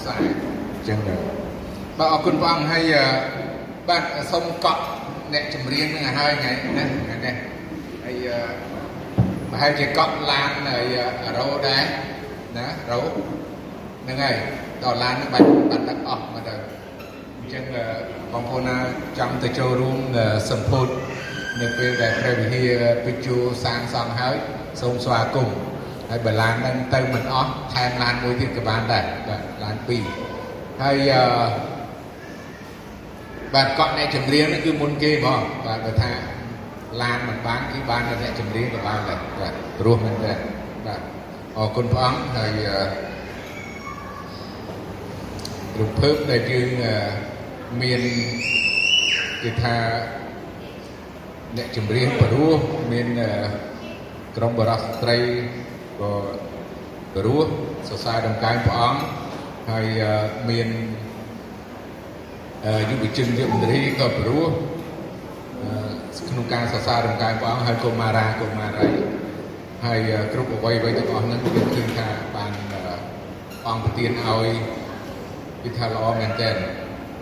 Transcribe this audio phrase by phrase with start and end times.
[0.00, 0.98] ខ្សែអញ្ចឹង
[1.98, 2.94] បាទអរគុណព្រះអង្គហើយ
[3.88, 4.82] បាទសូមកក់
[5.32, 7.34] អ្នកចម្រៀងនឹងឲ្យហើយថ្ងៃនេះថ្ងៃនេះ
[8.04, 8.28] ហើយ
[9.50, 10.96] ប្រហែលជាកក់ឡានហើយ
[11.36, 11.84] រ៉ូដែរ
[12.56, 13.00] ណារ៉ូ
[14.02, 14.36] ហ្នឹងហើយ
[14.82, 16.54] ដល់ឡាននឹងបាច់បាត់ទឹកអស់មកទៅ
[17.38, 17.64] អញ្ចឹង
[18.32, 18.76] បងប្អូនណា
[19.18, 19.98] ចង់ទៅចូលរួម
[20.50, 20.88] សម្ពោធ
[21.60, 24.36] នៅពេលដែលព្រះវិហារពេជ្ជូសាងសង់ហើយ
[24.80, 25.69] សូមស្វាគមន៍
[26.10, 29.76] ហើយបើឡាននឹងទៅមិនអស់ថែមឡានមួយទៀតក៏បានដែរបាទឡាន
[30.28, 31.24] 2ហើយអឺ
[33.54, 36.12] បាទកក់អ្នកចម្រៀងនេះគឺមុនគេហ្មងបាទបើថា
[37.02, 40.32] ឡានមិនបានគឺបានតែអ្នកចម្រៀងក៏បានដែរបាទព្រោះមែនទេ
[40.86, 41.00] បាទ
[41.58, 42.50] អរគុណព្រះអង្គហើយ
[45.78, 46.68] រូបភើបដែលយើង
[47.82, 48.00] មាន
[49.42, 49.76] គេថា
[51.56, 52.56] អ្នកចម្រៀងបរោះ
[52.92, 53.08] មាន
[54.36, 55.18] ក្រុមបរិសុទ្ធស្ត្រី
[56.00, 56.12] ក៏
[57.14, 57.46] បរោះ
[57.88, 59.00] សរសើរដំណើរព្រះអង្គ
[59.70, 59.86] ហើយ
[60.50, 60.68] មាន
[62.90, 64.44] យុវជនយុវមន្ត្រីក៏ព្រោះ
[66.28, 68.88] ក្នុងការសរសើររំកាយព្រះអង្គហើយកុមារាកុមារី
[69.84, 70.00] ហើយ
[70.32, 72.52] គ្រប់អ្វីអ្វីទាំងអស់ហ្នឹងយើងឃើញថាបាន
[73.66, 74.46] អង្គប្រទានឲ្យ
[75.62, 76.54] គឺថាល្អមែនទែន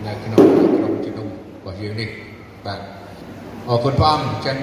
[0.05, 0.43] នៅក្នុង
[0.77, 2.09] ក្រុមជំនុំរបស់យើងនេះ
[2.65, 2.79] បាទ
[3.69, 4.57] អរគុណព្រះអង្គអញ្ចឹង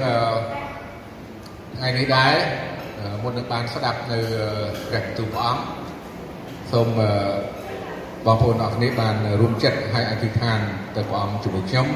[1.77, 2.35] ថ្ងៃនេះដែរ
[3.23, 4.19] មុននឹងបានស្ដាប់នៅ
[4.89, 5.63] ព្រះបន្ទូលព្រះអង្គ
[6.73, 6.89] សូម
[8.27, 10.59] បងប្អូនអរគ្នាបានរួមចិត្តឲ្យអធិដ្ឋាន
[10.97, 11.87] ទៅព្រះអង្គជាមួយខ្ញុំ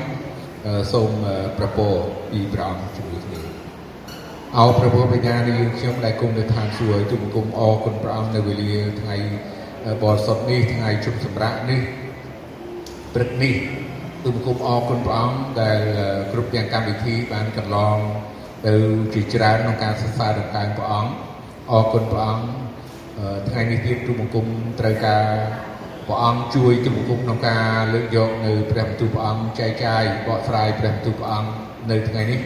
[0.92, 1.10] សូម
[1.58, 1.88] ប្រពោ
[2.30, 3.40] ពីព្រះអង្គជាមួយគ្នា
[4.58, 9.16] អោព្រះពុទ្ធបញ្ញានៃយើងខ្ញុំដែលគង់នៅឋានសួគ៌ទូបង្គំអរគុណព្រះអង្គនៅវេលាថ្ងៃ
[10.02, 11.80] បរិសុទ្ធនេះថ្ងៃជប់សម្រាប់នេះ
[13.14, 13.54] ព្រឹកនេះ
[14.24, 15.80] ទូបង្គំអរគុណព្រះអង្គដែល
[16.32, 17.98] គ្រប់ទាំងកម្មវិធីបានកន្លង
[18.66, 18.74] ទៅ
[19.14, 21.12] ជាច្រើនក្នុងការសរសើរដល់កាយព្រះអង្គ
[21.70, 22.44] អរគុណព្រះអង្គ
[23.48, 24.46] ថ្ងៃនេះទៀតទូបង្គំ
[24.80, 25.24] ត្រូវការ
[26.06, 31.50] ព្រះអង្គជួយទូបង្គំក្នុងការលើកយកនៅព្រះបន្ទូលព្រះអង្គចែកចាយបកស្រាយព្រះបន្ទូលព្រះអង្គ
[31.90, 32.40] នៅថ្ងៃនេះ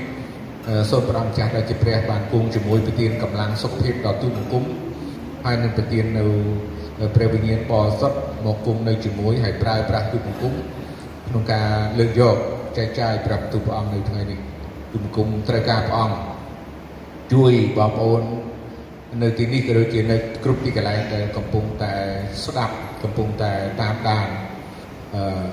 [0.90, 4.64] សូមព្រះអង្គចាស់ដែលជាព្រះបានគង់ជាមួយប្រទានកម្លាំងសុខភាពដល់ទូបង្គំ
[5.44, 6.24] ហើយនឹងប្រទាននៅ
[7.14, 10.54] ព្រះវិញ្ញាណបរិសុទ្ធមកគង់នៅជាមួយហើយប្រើប្រាស់ទូបង្គំ
[11.28, 12.36] ក្នុងការលើកយក
[12.76, 14.53] ចែកចាយព្រះបន្ទូលព្រះអង្គនៅថ្ងៃនេះ
[14.94, 16.18] ទូបង្គំត្រូវការព្រះអង្គ
[17.32, 18.22] ជួយបងប្អូន
[19.22, 21.92] នៅទីនេះក៏ដូចជានៅគ្រប់ទីកន្លែងដែលកំពុងតែ
[22.44, 24.28] ស្ដាប់កំពុងតែតាមដាន
[25.14, 25.46] អឺ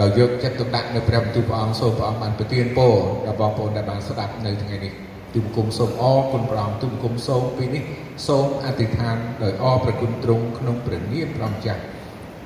[0.00, 2.94] ដោយយកចិត្តទុកដាក់នៅព្រះបន្ទូលព្រះអង្គសូមព្រះអង្គបានប្រទានពរ
[3.26, 4.92] ដល់បងប្អូនដែលបានស្ដាប់នៅថ្ងៃនេះ
[5.34, 7.84] ទូបង្គំសូមអរគុណព្រះអង្គទូបង្គំសូមពេលនេះ
[8.28, 11.82] សូមអធិដ្ឋានដោយអរប្រគុណទ្រង់ក្នុងព្រះនាមព្រះម្ចាស់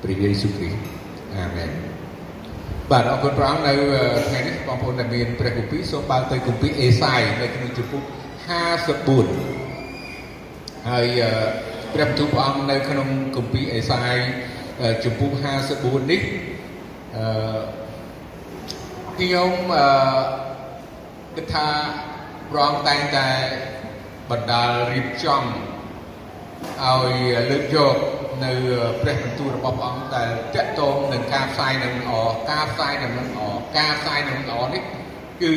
[0.03, 0.81] ព្រះយេស៊ូវគ្រីស្ទ
[1.35, 1.71] អាមែន
[2.89, 3.73] បាទអរគុណព្រះអង្គនៅ
[4.27, 8.03] ថ្ងៃនេះបងប្អូនដែលមានព្រះគម្ពីរសូមបើកទៅគម្ពីរអេសាយនៅក្នុងជំពូក
[9.65, 11.07] 54ហើយ
[11.93, 14.15] ព្រះបន្ទូលព្រះអង្គនៅក្នុងគម្ពីរអេសាយ
[15.03, 15.31] ជំពូក
[15.71, 16.21] 54នេះ
[17.17, 17.59] អឺ
[19.17, 19.87] ខ្ញុំអឺ
[21.35, 21.67] គិតថា
[22.49, 23.29] ព្រះអង្គតែងតែ
[24.29, 25.43] បណ្ដាលរៀបចំ
[26.83, 27.13] ឲ្យ
[27.51, 27.97] លើកយក
[28.43, 28.51] នៅ
[29.01, 32.11] ព្រះបន្ទូលរបស់ព្រះអង្គដែលតកតងនឹងការផ្សាយនឹងល្អ
[32.51, 33.39] ការផ្សាយនឹងល្អ
[33.77, 34.83] ការផ្សាយនឹងល្អនេះ
[35.41, 35.53] គឺ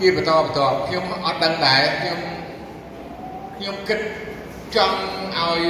[0.00, 2.20] ជាបន្តបន្តខ្ញុំអត់ដឹងដែរខ្ញុំ
[3.56, 4.00] ខ្ញុំគិត
[4.76, 4.98] ចង់
[5.38, 5.62] ឲ្យ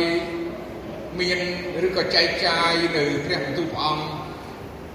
[1.20, 1.40] មាន
[1.86, 4.04] ឬក៏ចែកចាយនៅព្រះបន្ទូលព្រះអង្គ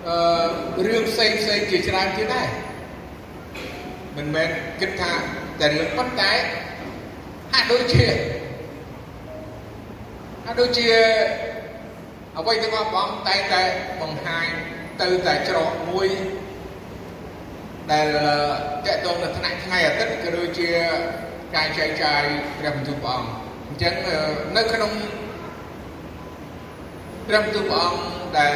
[0.07, 2.49] អឺរឿងផ្សេងផ្សេងជាច្រើនទៀតដែរ
[4.17, 5.13] មិនមែនគិតថា
[5.59, 6.31] តែរឿងប៉ុន្តែ
[7.53, 8.05] ហាក់ដូចជា
[10.47, 10.87] ហាក់ដូចជា
[12.37, 13.63] អ្វីទាំងអស់បងតែតែ
[14.01, 14.47] បង្ហាញ
[15.01, 16.07] ទៅតែច្រកមួយ
[17.91, 18.07] ដែល
[18.85, 20.69] តកតងនៅថ្នាក់ថ្ងៃអាទិត្យក៏ដូចជា
[21.55, 22.23] ការចែកចាយ
[22.59, 23.31] ព្រះបន្ទូលព្រះអង្គ
[23.67, 23.93] អញ្ចឹង
[24.57, 24.91] នៅក្នុង
[27.27, 28.01] ព្រះបន្ទូលព្រះអង្គ
[28.37, 28.55] ដែល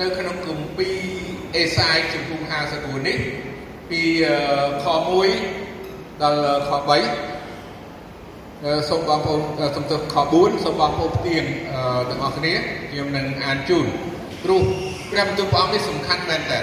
[0.00, 0.98] នៅក្នុងគម្ពីរ
[1.56, 2.40] អេសាយជំពូក
[2.74, 3.18] 54នេះ
[3.90, 4.02] ពី
[4.84, 4.86] ខ
[5.54, 7.33] 1ដល់ខ3
[8.64, 9.40] សូមបងប្អូន
[9.76, 11.44] សំទោសខ4សូមបងប្អូនផ្ទៀង
[12.10, 12.52] ទាំងអស់គ្នា
[12.90, 13.86] ខ្ញុំនឹងអានជូន
[14.44, 14.62] ព្រោះ
[15.10, 16.60] ព្រះបន្ទូលព្រះអង្គនេះសំខាន់មែនតើ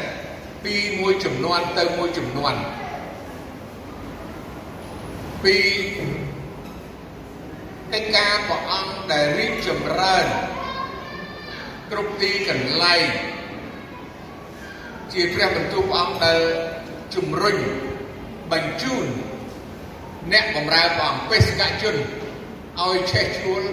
[0.64, 2.54] ពីមួយចំនួនទៅមួយចំនួន
[5.44, 5.56] ពី
[7.94, 10.26] កិច្ចការព្រះអង្គដែលរីកចម្រើន
[11.92, 13.08] គ្រប់ទីកន្លែង
[15.14, 16.40] ជាព្រះបន្ទូលព្រះអង្គដែល
[17.16, 17.58] ជំរុញ
[18.52, 19.06] បញ្ជូន
[20.32, 21.96] អ្នកបម្រើព្រះអង្គបេសកជន
[22.80, 23.64] ឲ្យឆេះឈួល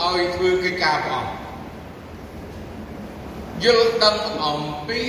[0.00, 1.32] ឲ្យធ្វើកិច្ចការព្រះអង្គ
[3.64, 5.00] យល់ដឹងអំពី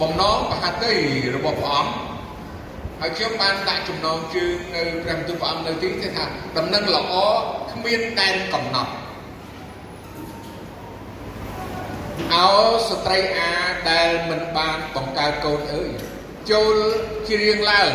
[0.00, 0.94] បំណងបហតិ
[1.36, 1.94] របស់ព្រះអង្គ
[3.00, 6.24] ហើយខ្ញុំបានដាក់ចំណងជើងនៅព្រះបន្ទូលព្រះអង្គនៅទីគេថា
[6.58, 7.14] ដំណឹងល្អ
[7.72, 8.92] គ្មានដែនកំណត់
[12.34, 12.48] អោ
[12.88, 13.52] ស្ត្រីអា
[13.90, 15.90] ដែលមិនបានបង្កើតកូនអើយ
[16.50, 16.76] ចូល
[17.28, 17.88] ជ្រៀងឡើង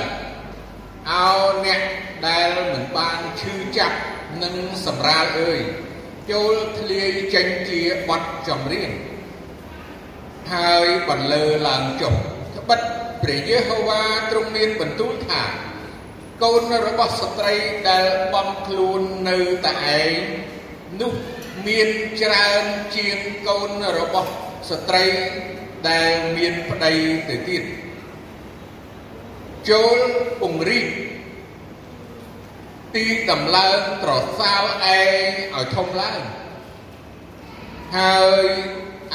[1.09, 1.27] អោ
[1.65, 1.81] អ្នក
[2.27, 3.97] ដែលមិនបានឈឺចាប់
[4.43, 4.55] និង
[4.85, 5.59] សម្រាលអើយ
[6.31, 8.91] ចូលធ្លាយចេញជាបត់ចម្រៀង
[10.53, 12.13] ហើយបន្លឺឡើងចុះ
[12.57, 12.79] ត្បិត
[13.23, 14.01] ព្រះយេហូវ៉ា
[14.31, 15.41] ទ្រង់មានបន្ទូលថា
[16.43, 17.55] កូនរបស់ស្ត្រី
[17.89, 20.19] ដែលបំខ្លួននៅតែឯង
[21.01, 21.13] នោះ
[21.67, 21.89] មាន
[22.21, 22.63] ច្រើន
[22.95, 23.17] ជាង
[23.47, 23.69] កូន
[23.99, 24.31] របស់
[24.69, 25.05] ស្ត្រី
[25.89, 26.93] ដែលមានប្តី
[27.29, 27.63] ទៅទៀត
[29.69, 29.99] ចូល
[30.41, 30.87] ពង្រីក
[32.95, 36.21] ទីដំឡើងត្រសាលឯងឲ្យធំឡើង
[37.97, 38.45] ហើយ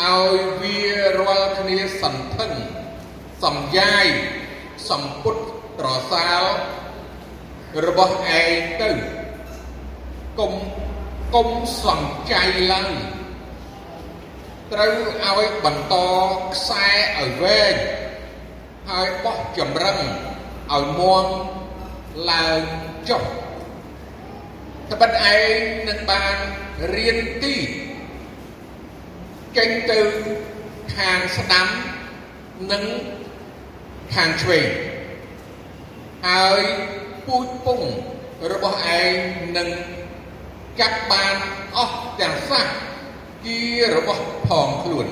[0.01, 0.81] ឲ្យវា
[1.19, 2.53] រាល់គ្នាសន្ធឹង
[3.45, 4.07] សំយាយ
[4.89, 5.37] សម្ពុត
[5.79, 6.45] ត្រសាល
[7.87, 8.53] របស់ឯង
[8.83, 8.91] ទៅ
[10.39, 10.53] កុំ
[11.35, 11.49] កុំ
[11.85, 12.01] សំ
[12.33, 12.91] ចៃឡើង
[14.73, 14.95] ត្រូវ
[15.25, 15.95] ឲ្យបន្ត
[16.55, 16.87] ខ្សែ
[17.19, 17.75] ឲ្យវែង
[18.91, 19.99] ហើយបោះចម្រឹង
[20.75, 21.27] ឲ្យមាំ
[22.31, 22.63] ឡើង
[23.09, 23.23] ចុះ
[24.91, 25.59] ត្បិតឯង
[25.89, 26.37] នឹងបាន
[26.95, 27.57] រៀនទី
[29.57, 30.01] ចេញទៅ
[30.97, 31.67] ខាងស្ដាំ
[32.73, 32.85] និង
[34.15, 34.69] ខាងឆ្វេង
[36.27, 36.63] ហើយ
[37.27, 37.83] ពូជពង
[38.53, 39.15] របស់ឯង
[39.57, 39.69] នឹង
[40.81, 41.37] កាត់បាន
[41.77, 42.67] អស់ទាំងសះ
[43.47, 43.59] ជា
[43.95, 45.07] របស់ផងខ្លួន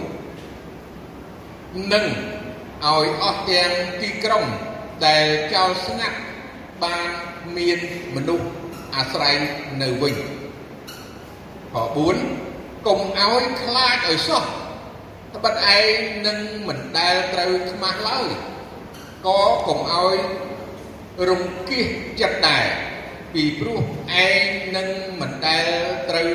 [1.93, 2.07] នឹង
[2.85, 4.45] ឲ្យអស់ទាំងទីក្រុង
[5.07, 5.25] ដែល
[5.55, 6.19] ចោលស្ងាត់
[6.83, 7.09] បាន
[7.57, 7.79] មាន
[8.15, 8.49] មនុស្ស
[8.97, 9.35] អាស្រ័យ
[9.83, 10.15] នៅវិញ
[11.73, 11.77] ខ
[12.33, 14.45] 4កុំឲ្យខ្លាចឲ្យសោះ
[15.35, 15.89] ត្បិតឯង
[16.27, 16.39] នឹង
[16.69, 18.29] មិនដែលត្រូវខ្មាស់ឡើយ
[19.27, 20.17] ក៏កុំឲ្យ
[21.29, 21.87] រង្គៀស
[22.21, 22.67] ចិត្តដែរ
[23.33, 23.81] ពីព្រោះ
[24.27, 24.41] ឯង
[24.77, 24.89] នឹង
[25.21, 25.67] មិនដែល
[26.11, 26.29] ត្រូវ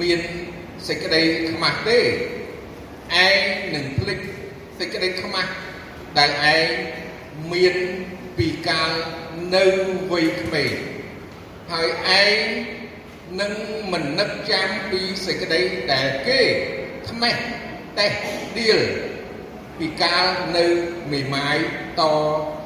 [0.00, 0.20] មាន
[0.88, 1.98] សេចក្តីខ្មាស់ទេ
[3.26, 3.38] ឯង
[3.74, 4.18] នឹងភ្លេច
[4.78, 5.50] សេចក្តីខ្មាស់
[6.18, 6.68] ដែលឯង
[7.52, 7.74] មាន
[8.38, 8.90] ពីកាល
[9.56, 9.64] នៅ
[10.10, 10.72] វ័យក្មេង
[11.72, 11.88] ហើយ
[12.22, 12.38] ឯង
[13.40, 13.52] នឹង
[13.92, 15.60] មិននឹកចាំពីសេចក្តី
[15.92, 16.40] ដែលគេ
[17.10, 17.36] ថ្មេះ
[17.98, 18.12] តេះ
[18.58, 18.80] ដៀល
[19.78, 20.24] ពីកាល
[20.56, 20.64] នៅ
[21.12, 21.56] មេម៉ាយ
[22.00, 22.02] ត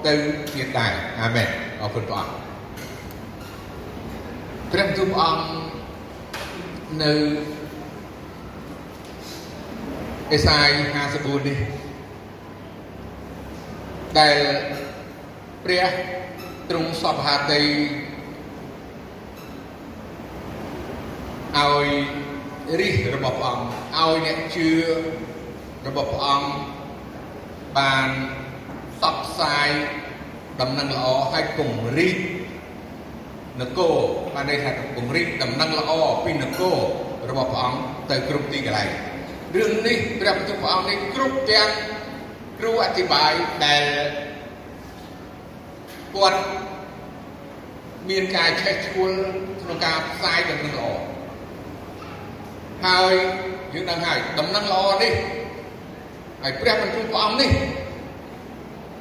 [0.07, 0.15] ទៅ
[0.55, 1.49] ទៀតដែរអាមែន
[1.81, 2.41] អរគុណព្រះអង្គ
[4.73, 5.45] ព្រះទូព្រះអង្គ
[7.03, 7.13] នៅ
[10.33, 10.69] អេសាយ
[11.11, 11.59] 54នេះ
[14.19, 14.39] ដែល
[15.65, 15.87] ព្រះ
[16.71, 17.63] ទ្រង់សពហាតី
[21.57, 21.89] ឲ្យ
[22.81, 24.71] រិះរបស់ព្រះអង្គឲ្យអ្នកជឿ
[25.87, 26.49] របស់ព្រះអង្គ
[27.79, 28.09] បាន
[28.99, 29.69] ផ្សព្វផ្សាយ
[30.61, 32.17] ដំណឹងល្អឲ្យពង្រីក
[33.61, 33.97] នគរ
[34.35, 35.91] បានន័យថាពង្រីកដំណឹងល្អ
[36.25, 36.77] ពីនគរ
[37.31, 37.81] របស់ព្រះអង្គ
[38.11, 38.91] ទៅគ្រប់ទីកន្លែង
[39.57, 41.71] រឿងនេះព្រះបន្ទូលព្រះអង្គនេះគ្រប់ទាំង
[42.61, 43.33] គ្រូអធិប្បាយ
[43.65, 43.85] ដែល
[46.15, 46.41] គាត់
[48.09, 49.11] មានការឆេះឈួល
[49.63, 50.89] ក្នុងការផ្សាយដំណឹងល្អ
[52.87, 53.15] ហើយ
[53.73, 55.15] យើងដឹងហើយដំណឹងល្អនេះ
[56.43, 57.51] ហើយព្រះបន្ទូលព្រះអង្គនេះ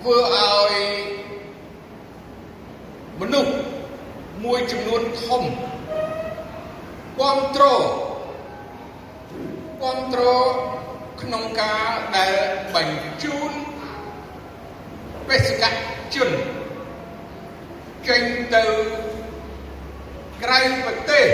[0.01, 0.73] ធ្វើឲ្យ
[3.21, 3.51] មនុស្ស
[4.45, 5.43] មួយចំនួនធំ
[7.17, 7.83] គ្រប់គ្រង
[9.79, 10.51] គ្រប់គ្រង
[11.21, 12.33] ក្នុងការដែល
[12.75, 13.51] បញ្ជូន
[15.27, 15.63] បេសក
[16.15, 16.29] ជន
[18.07, 18.23] ចេញ
[18.55, 18.63] ទៅ
[20.43, 21.27] ក្រៅប្រទេស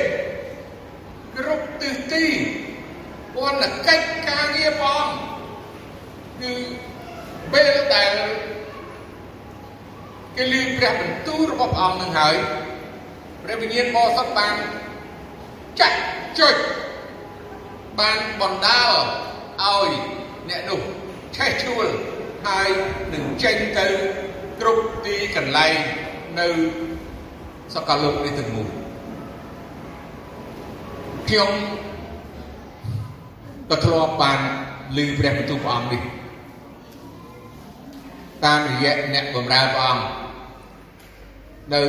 [1.38, 2.26] គ្រប់ទិសទី
[3.36, 5.06] ពន្ធកិច្ចការងារផង
[6.42, 6.54] គឺ
[7.54, 8.12] ពេលដែល
[10.36, 12.36] គេលឺព្រះបន្ទូលរបស់ព្រះអង្គនឹងហើយ
[13.44, 14.56] ព្រះវិញ្ញាណបរិសុទ្ធបាន
[15.80, 16.00] ចាក់
[16.40, 16.56] ចុច
[18.00, 18.92] បានបណ្ដាល
[19.64, 19.90] ឲ្យ
[20.50, 20.82] អ្នកនោះ
[21.36, 21.88] ឆេះឈួល
[22.48, 22.70] ហើយ
[23.14, 23.88] នឹងចេញទៅ
[24.60, 25.76] គ្រប់ទីកន្លែង
[26.40, 26.48] នៅ
[27.74, 28.68] សកលលោកនេះទាំងមូល
[31.28, 31.52] ខ្ញុំ
[33.70, 34.40] ក៏ធ្លាប់បាន
[34.98, 36.02] ឮព្រះបន្ទូលព្រះអង្គនេះ
[38.46, 40.06] តាមរយៈអ្នកបម្រើព្រះអង្គ
[41.74, 41.84] នៅ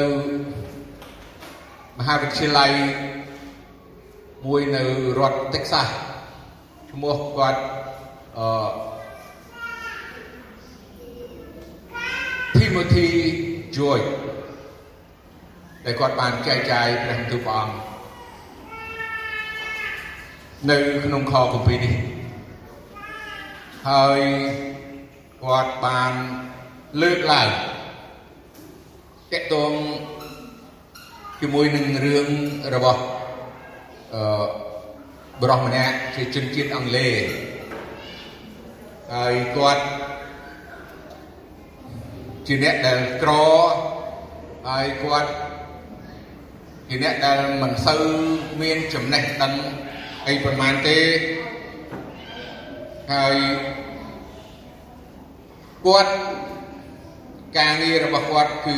[1.99, 2.73] មហាវិទ្យាល័យ
[4.47, 4.83] មួយនៅ
[5.19, 5.89] រដ្ឋ Texas
[6.97, 7.61] ឈ្មោះគាត់
[8.39, 8.49] អឺ
[12.57, 13.09] Timothy
[13.77, 14.01] Joy
[15.85, 17.77] ដែលគាត់បានចែកចាយព្រះបន្ទូលព្រះអង្គ
[20.71, 21.95] នៅក្នុងខគម្ពីរនេះ
[23.89, 24.21] ហើយ
[25.43, 26.13] គាត់បាន
[27.03, 27.49] លើកឡើង
[29.33, 29.73] តកតង
[31.41, 32.27] ជាមួយនឹងរឿង
[32.75, 33.01] របស់
[34.15, 34.66] អឺ
[35.43, 37.15] បរិសម្នាក់ជាជនជាតិអង់គ្លេស
[39.15, 39.85] ហើយគាត់
[42.47, 43.33] ជាអ្នកដែលក្រ
[44.69, 45.31] ហើយគាត់
[46.89, 48.03] ជាអ្នកដែលមិនសូវ
[48.63, 49.53] មានចំណេះដឹង
[50.29, 50.99] អីប្រហែលទេ
[53.13, 53.37] ហើយ
[55.87, 56.13] គាត់
[57.59, 58.77] ការងាររបស់គាត់គឺ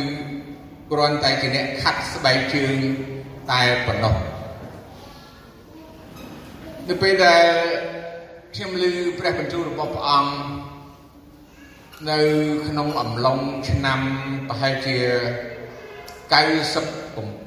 [0.91, 2.75] គ្រាន់តែជាអ្នកខាត់ស្បែកជើង
[3.51, 4.38] តែប៉ុណ្ណោះ
[6.91, 7.47] នៅពេលដែល
[8.55, 8.85] ខ្ញុំឮ
[9.19, 10.33] ព្រះបន្ទូលរបស់ព្រះអង្គ
[12.11, 12.19] នៅ
[12.69, 13.39] ក្នុងអំឡុង
[13.71, 14.01] ឆ្នាំ
[14.49, 14.97] ប្រហែលជា
[16.31, 17.47] 97 98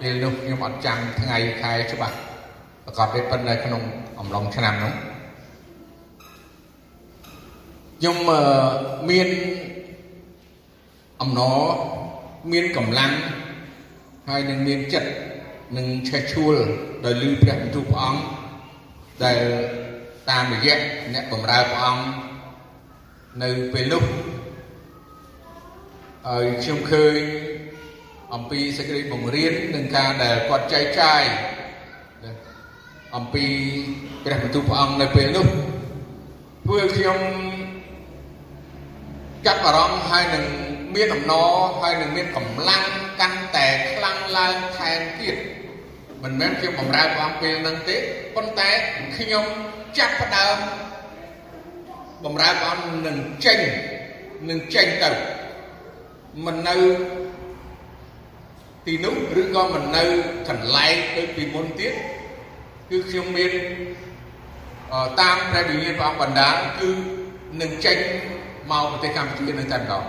[0.00, 2.16] ពេលនោះខ្ញុំអត់ចាំថ្ងៃខែច្បាស់
[2.84, 3.82] ប្រកបទេប៉ុន្តែក្នុង
[4.20, 4.92] អំឡុងឆ្នាំនោះ
[7.98, 8.16] ខ្ញុំ
[9.10, 9.28] មាន
[11.20, 11.58] អំណរ
[12.52, 13.12] មានកម្លាំង
[14.28, 15.10] ហើយនឹងមានចិត្ត
[15.74, 16.56] នឹងឆេះឈួល
[17.04, 18.22] ដោយលឺព្រះបន្ទូលព្រះអង្គ
[19.24, 19.40] ដែល
[20.30, 20.78] តាមរយៈ
[21.14, 22.04] អ្នកបម្រើព្រះអង្គ
[23.42, 24.04] នៅពេលនោះ
[26.28, 27.16] ហើយខ្ញុំឃើញ
[28.34, 31.22] អំពីសេចក្តីបង្រៀននិងការដែលគាត់ចែកចាយ
[33.16, 33.44] អំពី
[34.24, 35.46] ព្រះបន្ទូលព្រះអង្គនៅពេលនោះ
[36.64, 37.18] ធ្វើខ្ញុំ
[39.46, 40.44] ចាប់អារម្មណ៍ហើយនឹង
[40.96, 41.50] មានអំណរ
[41.80, 42.84] ហើយនឹងមានកម្លាំង
[43.20, 45.36] កាន់តែខ្លាំងឡើងថែមទៀត
[46.22, 47.96] មិនមែនខ្ញុំបំរើព្រះអង្គពេលហ្នឹងទេ
[48.36, 48.70] ប៉ុន្តែ
[49.16, 49.44] ខ្ញុំ
[49.98, 50.56] ចាប់ផ្ដើម
[52.24, 53.58] បំរើព្រះអង្គនឹងចេញ
[54.48, 55.10] នឹងចេញទៅ
[56.44, 56.76] មិននៅ
[58.86, 60.04] ទីនោះឬក៏មិននៅ
[60.48, 61.92] កន្លែងដូចពីមុនទៀត
[62.90, 63.52] គឺខ្ញុំមាន
[65.20, 66.90] តាមព្រះវិញ្ញាណព្រះអង្គបណ្ដាលគឺ
[67.60, 67.98] នឹងចេញ
[68.70, 70.04] មកប្រទេសកម្ពុជានៅតែម្ដង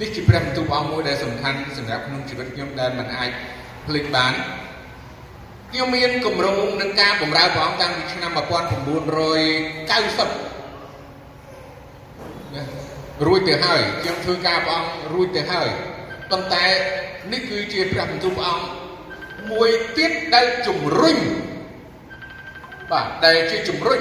[0.00, 3.30] នេះជាព្រះបន្ទូលព្រះអង្គមួយដែលសំខាន់សម្រាប់ក្នុងជីវិតខ្ញុំដែលមិនអាច
[3.86, 4.32] ភ្លេចបាន
[5.70, 8.40] ខ្ញុំមានគម្រោងនឹងការបម្រើព្រះអង្គតាំងពីឆ្នាំ1990
[13.26, 15.68] រួចទៅហើយខ្ញុំធ្វើការព្រះអង្គរួចទៅហើយ
[16.30, 16.64] ប៉ុន្តែ
[17.32, 18.64] នេះគឺជាព្រះបន្ទូលព្រះអង្គ
[19.50, 21.18] មួយទៀតដែលជំរុញ
[22.90, 24.00] បាទដែលជាជំរុញ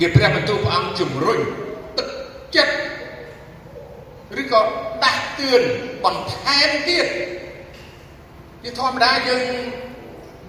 [0.00, 1.58] ជាព្រះបន្ទូលព្រះអង្គជំរុញទឹក
[2.56, 2.74] ចិត្ត
[4.40, 4.60] ឬក៏
[5.02, 5.62] ដាស់តឿន
[6.04, 7.06] បន្ថែមទៀត
[8.62, 9.44] ជាធម្មតាយើង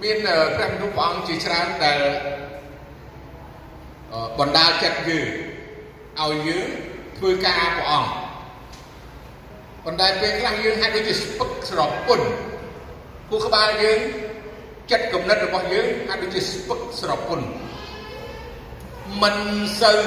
[0.04, 0.18] មាន
[0.56, 2.00] ព្រះបន្ទូលព្រះអង្គជាច្រើនដែល
[4.40, 5.28] បណ្ដាលចិត្តយើង
[6.22, 6.68] ឲ្យយើង
[7.18, 8.12] ធ្វើការព្រះអង្គ
[9.84, 12.28] ប៉ុន្តែពេលខ្លះយើងហាក់ដូចជាស្ពឹកស្រពន់
[13.30, 14.00] គូក្បាលយើង
[14.92, 17.46] ចិត្តគំនិតរបស់យើងហាក់ដូចជាស្ពឹកស្រពន់
[19.22, 19.38] មិន
[19.82, 20.04] សូវ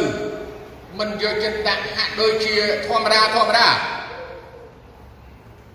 [0.99, 2.55] មិនយកចិត្តដាក់ហាក់ដូចជា
[2.87, 3.69] ធម្មតាធម្មតា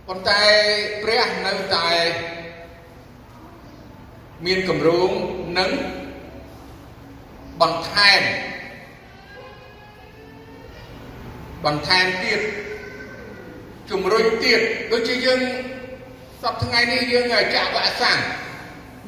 [0.07, 0.41] ប៉ុន្តែ
[1.03, 1.89] ព្រះនៅតែ
[4.45, 5.09] មានគម្រោង
[5.59, 5.71] នឹង
[7.61, 8.21] បន្ថែម
[11.65, 12.41] បន្ថែមទៀត
[13.89, 14.61] ជំរុញទៀត
[14.91, 15.41] ដូចជាយើង
[16.41, 17.25] សប្តាហ៍ថ្ងៃនេះយើង
[17.55, 18.19] ចាក់វ៉ាក់សាំង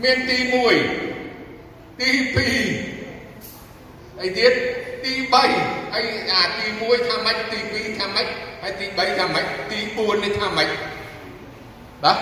[0.04, 0.38] មានទី
[1.20, 4.54] 1ទី2ហើយទៀត
[5.04, 8.28] ទី3 ហើយអាទី1ថាម៉េចទី2ថាម៉េច
[8.62, 10.70] ហើយទី3ថាម៉េចទី4នេះថាម៉េច
[12.04, 12.18] បាទ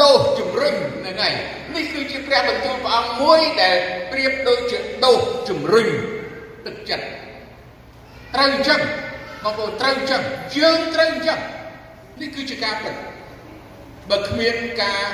[0.00, 1.34] ដូសជំរុញហ្នឹងហើយ
[1.74, 3.76] នេះគឺជាព្រះបន្ទូលព្រះអង្គមួយដែល
[4.12, 5.88] ប្រៀបដូចជាដូសជំរុញ
[6.66, 7.06] ទឹកចិត្ត
[8.34, 8.80] ត្រូវអញ្ចឹង
[9.44, 10.22] បងប្អូនត្រូវអញ្ចឹង
[10.58, 11.40] យើងត្រូវអញ្ចឹង
[12.20, 12.94] នេះគឺជាការពិត
[14.10, 15.04] បើគ្មានការ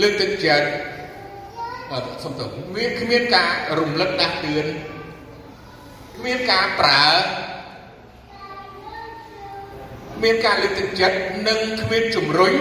[0.00, 0.66] លើកទឹកចិត្ត
[2.24, 4.66] សំទោសមានគ្មានការរំលឹកដាស់តឿន
[6.22, 7.06] គ្មានការប្រើ
[10.22, 11.16] មានការលើកទឹកចិត្ត
[11.48, 12.54] និងគ្មានជំរុញ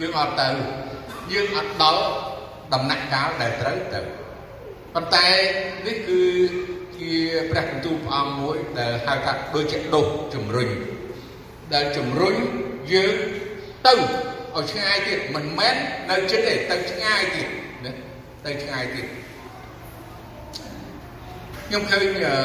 [0.00, 0.48] យើងអត់ទៅ
[1.32, 2.02] យើងអត់ដល់
[2.72, 4.00] ដំណាក់កាលដែលត្រូវទៅ
[4.94, 5.26] ប៉ុន្តែ
[5.86, 6.22] នេះគឺ
[6.96, 7.12] ជា
[7.50, 10.68] ព្រះបន្ទូលព្រះអង្គមួយដែលហៅថាដូចជាដុសជំរុញ
[11.74, 12.34] ដែលជំរុញ
[12.92, 13.14] យើង
[13.86, 15.74] ទៅឲ្យឆ្ងាយទៀតមិនមែន
[16.10, 17.48] នៅជិតទេទៅឆ្ងាយទៀត
[17.84, 17.92] ណា
[18.46, 19.06] ទៅឆ្ងាយទៀត
[21.68, 22.36] ខ្ញុំឃើញអឺ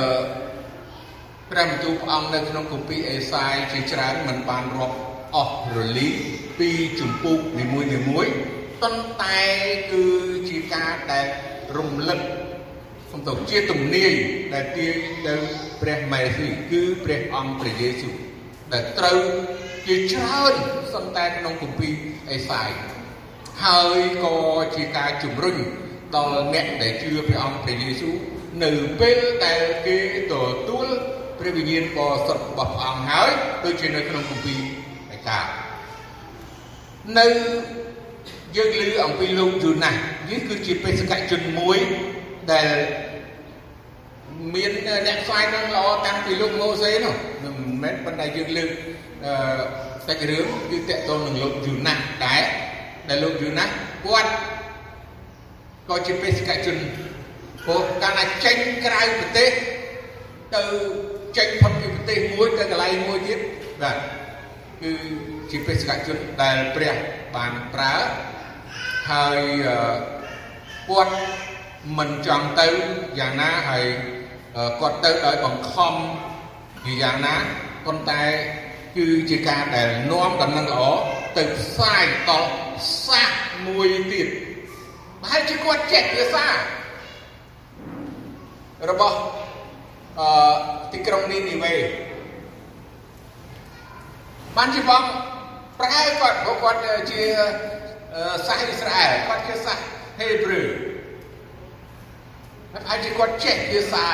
[1.52, 4.98] ព្រះបន្ទូលព្រះអង្គនៅក្នុងគម្ពីរអេសាយជាច្រើនមិនបានរាប់
[5.36, 6.10] អស់រលី
[6.60, 8.28] ពីជំពូកនីមួយនីមួយ
[8.82, 9.42] ប៉ុន្តែ
[9.92, 10.06] គឺ
[10.50, 11.28] ជាការដែល
[11.78, 12.20] រំលឹក
[13.12, 14.14] សំទៅជាទំនាយ
[14.54, 14.96] ដែលទាញ
[15.28, 15.36] ទៅ
[15.82, 18.16] ព្រះមេស៊ីគឺព្រះអង្គព្រះយេស៊ូវ
[18.74, 19.20] ដែលត្រូវ
[19.88, 20.54] ជាច្រើន
[20.94, 21.94] សន្តែក្នុងគម្ពីរ
[22.32, 22.70] អេសាយ
[23.64, 24.36] ហើយក៏
[24.76, 25.58] ជាការជំរុញ
[26.16, 28.18] ដល់អ្នកដែលជឿព្រះអង្គព្រះយេស៊ូវ
[28.60, 29.98] នៅពេលដែលគេ
[30.32, 30.34] ទ
[30.70, 30.88] ទួល
[31.40, 33.30] ព្រះវិញ្ញាណបរិសុទ្ធរបស់ព្រះអង្គហើយ
[33.64, 34.60] ដូចជានៅក្នុងគម្ពីរ
[35.16, 35.40] ឯកា
[37.18, 37.28] នៅ
[38.56, 41.78] យើងឮអំពីលោកយូណាស់នេះគឺជាបេសកជនមួយ
[42.52, 42.68] ដែល
[44.56, 44.72] មាន
[45.08, 48.70] អ្នកស្វែងរកល្អតាំងពីលោកម៉ូសេនោះមិនមែនប៉ុន្តែយើងលើក
[49.26, 49.34] អឺ
[50.08, 52.44] សាច់រឿងគឺតកតងនឹងលោកយូណាស់ដែរ
[53.10, 53.72] ដែលលោកយូណាស់
[54.06, 54.32] គាត់
[55.90, 56.78] ក៏ជាបេសកជន
[57.66, 59.52] ព្រោះកាលណាចេញក្រៅប្រទេស
[60.56, 60.64] ទៅ
[61.38, 63.40] ចេញផុតពីប្រទេសមួយទៅកន្លែងមួយទៀត
[63.82, 63.98] បាទ
[64.82, 64.92] គឺ
[65.52, 66.96] ជាបេសកជនដែលព្រះ
[67.36, 67.96] បានប្រើ
[69.12, 69.40] ហើយ
[70.90, 71.16] គាត់
[71.98, 72.68] មិនចង់ទៅ
[73.20, 73.86] យ៉ាងណាហើយ
[74.80, 75.94] គាត់ទៅដោយបង្ខំ
[76.86, 77.36] ជាយ៉ាងណា
[77.86, 78.24] ប៉ុន្តែ
[78.98, 80.84] គឺជាការដែលនាំដំណឹងល្អ
[81.38, 82.52] ទៅផ្សាយដល់
[83.06, 83.32] សាស
[83.68, 84.28] មួយទៀត
[85.22, 86.48] ប្រហែលជាគាត់ចេះភាសា
[88.90, 89.18] របស់
[90.20, 90.28] អឺ
[90.92, 91.74] ទីក្រុងនីនីវេ
[94.58, 95.04] បានជាបង
[95.80, 96.80] ប្រហែលគាត់ព្រោះគាត់
[97.12, 97.22] ជា
[98.46, 99.78] សាសអ៊ីស្រាអែលគាត់ជាសាស
[100.20, 100.62] ហេប្រឺ
[102.88, 104.06] ហើយជាគាត់ចេះភាសា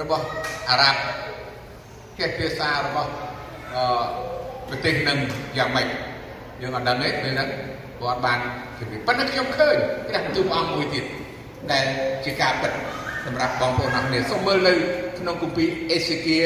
[0.00, 0.24] របស់
[0.68, 1.00] អារ៉ាប់
[2.18, 3.10] ចេះភាសារបស់
[3.74, 4.04] អឺ
[4.68, 5.18] ប្រទេសនឹង
[5.58, 5.86] យ៉ាងម៉េច
[6.62, 7.48] យើងអត់ដឹងទេពេលហ្នឹង
[8.00, 8.38] គាត់បាន
[8.78, 9.76] ជម្រាបប៉ុន្តែខ្ញុំឃើញ
[10.06, 11.04] ព្រះបន្ទូលព្រះអង្គមួយទៀត
[11.72, 11.84] ដែល
[12.24, 12.72] ជាការពិត
[13.26, 14.72] សម្រាប់បងប្អូនអរគ្នាសូមមើលនៅ
[15.18, 16.38] ក្នុងគម្ពីរអេសេគៀ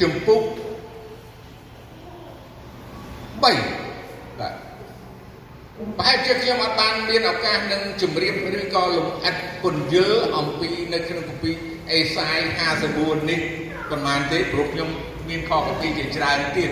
[0.00, 0.42] ជំពូក
[3.40, 3.58] 3បាទ
[5.98, 11.54] ប្រហែលជាខ្ញុំអត់បានមានឱកាសនឹងជម្រាបឬក៏លំអិតពន្យល់អំពីនៅក្នុងគម្ពីរ
[11.92, 12.38] អេសាយ
[12.82, 13.40] 54នេះ
[13.90, 14.88] ប៉ុន្មានទេព្រោះខ្ញុំ
[15.28, 16.70] មានខកពីជាច្រើនទៀត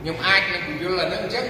[0.00, 1.46] ខ្ញុំអាចនឹងពន្យល់អានឹងអញ្ចឹង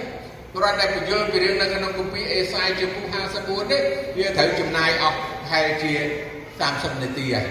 [0.56, 3.06] គ្រាន់តែពន្យល់ពីរឿងនៅក្នុងគម្ពីរអេសាយជំពូក
[3.38, 3.82] 54នេះ
[4.18, 5.92] វាត្រូវចំណាយអស់ប្រហែលជា
[6.48, 7.48] 30នាទីហើយ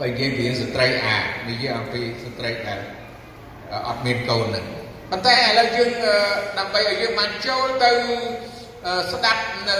[0.00, 1.16] បើនិយាយពីស្ត្រីអា
[1.50, 2.80] និយាយអំពីស្ត្រីដែល
[3.88, 4.64] អត់មានកូនហ្នឹង
[5.10, 5.90] ប៉ុន្តែឥឡូវយើង
[6.58, 7.90] ដើម្បីឲ្យយើងបានចូលទៅ
[9.12, 9.76] ស្ដាប់នៅ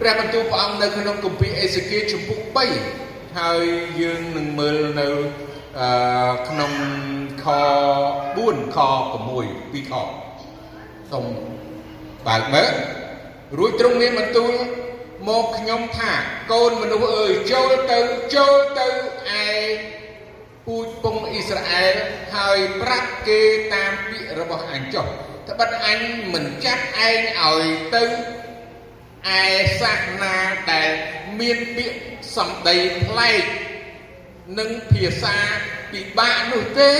[0.00, 2.40] ព្រះបន្ទូលព្រះអង្គនៅក្នុងគម្ពីរអេសេគៀលជំពូក
[2.90, 3.64] 3ហើយ
[4.00, 5.06] យើងនឹងមើលនៅ
[6.48, 6.72] ក្នុង
[7.44, 7.46] ខ
[8.52, 8.78] 4ខ
[9.24, 9.92] 6ពីខ
[11.10, 11.26] សូម
[12.26, 12.72] បើកមើល
[13.58, 14.52] រួចទ្រង់មានបន្ទូល
[15.28, 16.12] មកខ្ញុំថា
[16.52, 17.98] កូនមនុស្សអើយចូលទៅ
[18.34, 18.88] ចូលទៅ
[19.46, 19.50] ឯ
[20.66, 21.94] ពូជពងអ៊ីស្រាអែល
[22.34, 23.40] ហើយប្រាប់គេ
[23.74, 25.06] តាមពាក្យរបស់អញចុះ
[25.48, 26.00] ត្បិតអញ
[26.32, 28.04] មិនចាត់ឯងឲ្យទៅ
[29.40, 29.42] ឯ
[29.80, 30.36] សាសនា
[30.72, 30.90] ដែល
[31.40, 31.98] មានពាក្យ
[32.36, 33.44] សម្ដីប្លែក
[34.58, 35.36] និងភាសា
[35.92, 36.94] ពិបាកនោះទេ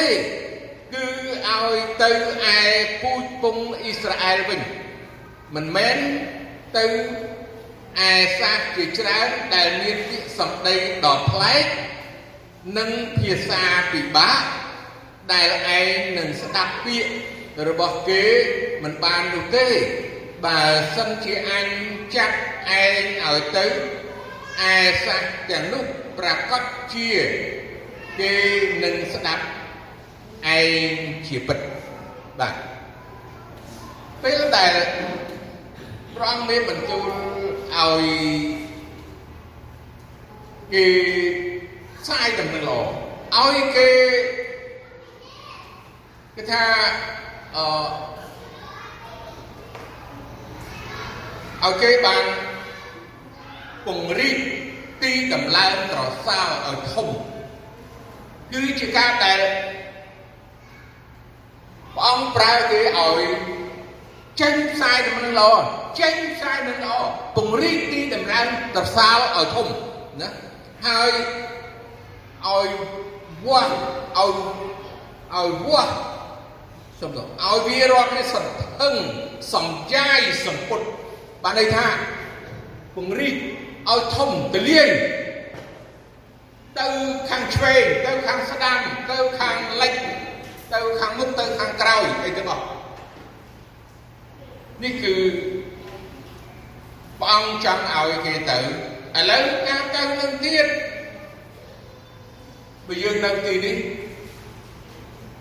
[0.95, 1.07] គឺ
[1.47, 2.11] ឲ្យទៅ
[2.57, 2.61] ឯ
[3.03, 4.61] ពូជពងអ៊ីស្រាអែលវិញ
[5.55, 5.99] មិនមែន
[6.79, 6.87] ទៅ
[8.09, 11.67] ឯសាសជាច្រើនដែលមានពាក្យសម្ដីដ៏ប្លែក
[12.79, 14.43] និងភាសាពិបាក
[15.33, 17.13] ដែលឯងនឹងស្ដាប់ពាក្យ
[17.69, 18.25] របស់គេ
[18.85, 19.69] មិនបាននោះទេ
[20.45, 20.61] បើ
[20.97, 21.69] សិនជាអញ
[22.15, 22.37] ចាត់
[22.71, 23.67] ឯងឲ្យទៅ
[24.71, 24.75] ឯ
[25.07, 25.85] សាសទាំងនោះ
[26.19, 26.63] ប្រកាស
[26.95, 27.11] ជា
[28.21, 28.35] គេ
[28.85, 29.45] នឹងស្ដាប់
[30.57, 30.59] ឯ
[30.91, 30.95] ង
[31.27, 31.59] ជាពិត
[32.41, 32.55] បាទ
[34.23, 34.73] ពេលដែល
[36.15, 37.09] ព្រះអង្គមានបន្ទូល
[37.77, 38.05] ឲ្យ
[40.73, 40.87] គេ
[42.01, 43.91] ផ្សាយដំណឹងល្អឲ្យគេ
[46.37, 46.65] គេថា
[47.57, 47.67] អឺ
[51.63, 52.25] ឲ្យគេបាន
[53.87, 54.39] ពង្រីក
[55.03, 57.09] ទីតម្លើងត្រសោឲ្យធំ
[58.53, 59.72] គឺជាការដែលព្រះ
[62.23, 63.23] អង្គប្រើគេឲ្យ
[64.41, 65.53] ចេញផ្សាយដំណឹងល្អ
[66.01, 66.97] ចេញផ្សាយដំណឹងល្អ
[67.37, 69.67] ពង្រីកទីតម្លើងត្រសោឲ្យធំ
[70.21, 70.29] ណា
[70.87, 71.11] ហើយ
[72.47, 72.69] ឲ្យ
[73.45, 73.73] វាស់
[74.19, 74.33] ឲ្យ
[75.35, 75.95] ឲ្យវាស់
[77.01, 78.95] សំដៅឲ្យវារាល់គ្នាសន្ធឹង
[79.55, 80.81] សំចាយសម្ពុត
[81.43, 81.87] បានន័យថា
[82.95, 83.37] ពង្រីក
[83.91, 84.89] ឲ្យធំទលាយ
[86.79, 86.89] ទៅ
[87.31, 88.79] ខាងឆ្វេងទៅខាងស្ដាំ
[89.11, 89.95] ទៅខាងលិច
[90.75, 92.65] ទៅខាងមុខទៅខាងក្រោយអីទាំងអស់
[94.83, 95.15] នេះគឺ
[97.21, 98.59] ព្រះអង្គចង់ឲ្យគេទៅ
[99.19, 100.67] ឥឡូវការទៅនឹងទៀត
[102.87, 103.77] បើយើងនៅទីនេះ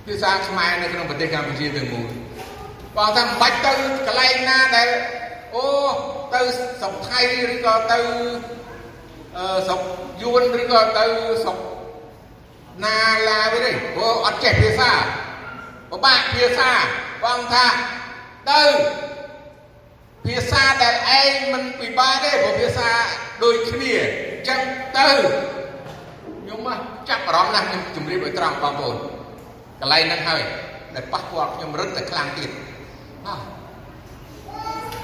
[0.05, 2.09] ភាសាខ្មែរនៅក្នុងប្រទេសកម្ពុជាទាំងមូល
[2.95, 3.71] បងថាមិនបាច់ទៅ
[4.07, 4.89] កន្លែងណាដែល
[5.55, 5.65] អូ
[6.33, 7.21] ទៅស្រុកថៃ
[7.53, 7.99] ឬក៏ទៅ
[9.37, 9.81] អឺស្រុក
[10.21, 11.05] យួនឬក៏ទៅ
[11.43, 11.57] ស្រុក
[12.83, 14.91] ណាឡាវិញទេព្រោះអត់ចេះភាសា
[15.91, 16.71] ពិបាកភាសា
[17.23, 17.65] បងថា
[18.51, 18.63] ទៅ
[20.25, 22.89] ភាសាដែលឯងមិនពិបាកទេព្រោះភាសា
[23.43, 23.93] ដូចគ្នា
[24.29, 24.59] អញ្ចឹង
[24.97, 25.09] ទៅ
[26.41, 28.95] ខ្ញុំមកចាប់អារម្មណ៍ណាស់ខ្ញុំជម្រាបឲ្យត្រង់បងប្អូន
[29.79, 30.43] កន្លែងហ្នឹងហើយ
[30.95, 32.49] ដែលប៉ះពាល់ខ្ញុំរឹតតែខ្លាំងទៀត
[33.25, 33.39] បាទ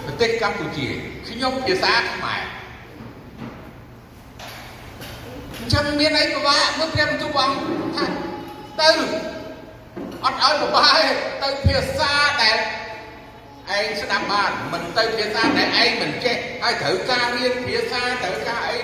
[0.06, 0.88] ប្រទេសកម្ពុជា
[1.28, 2.42] ខ្ញុំភាសាខ្មែរ
[5.54, 7.50] អញ្ចឹងមានអីពិបាកមើលព្រះបន្ទូលបង
[7.98, 8.06] ថា
[8.80, 8.90] ទៅ
[10.24, 11.06] អត់ឲ្យពិបាកទេ
[11.44, 12.58] ទៅភាសាដែល
[13.76, 18.78] ឯងស្ដាប់បានមិនទៅភាសាដែលឯងមិនចេះហើយត្រូវការរៀនភាសាត្រូវការអី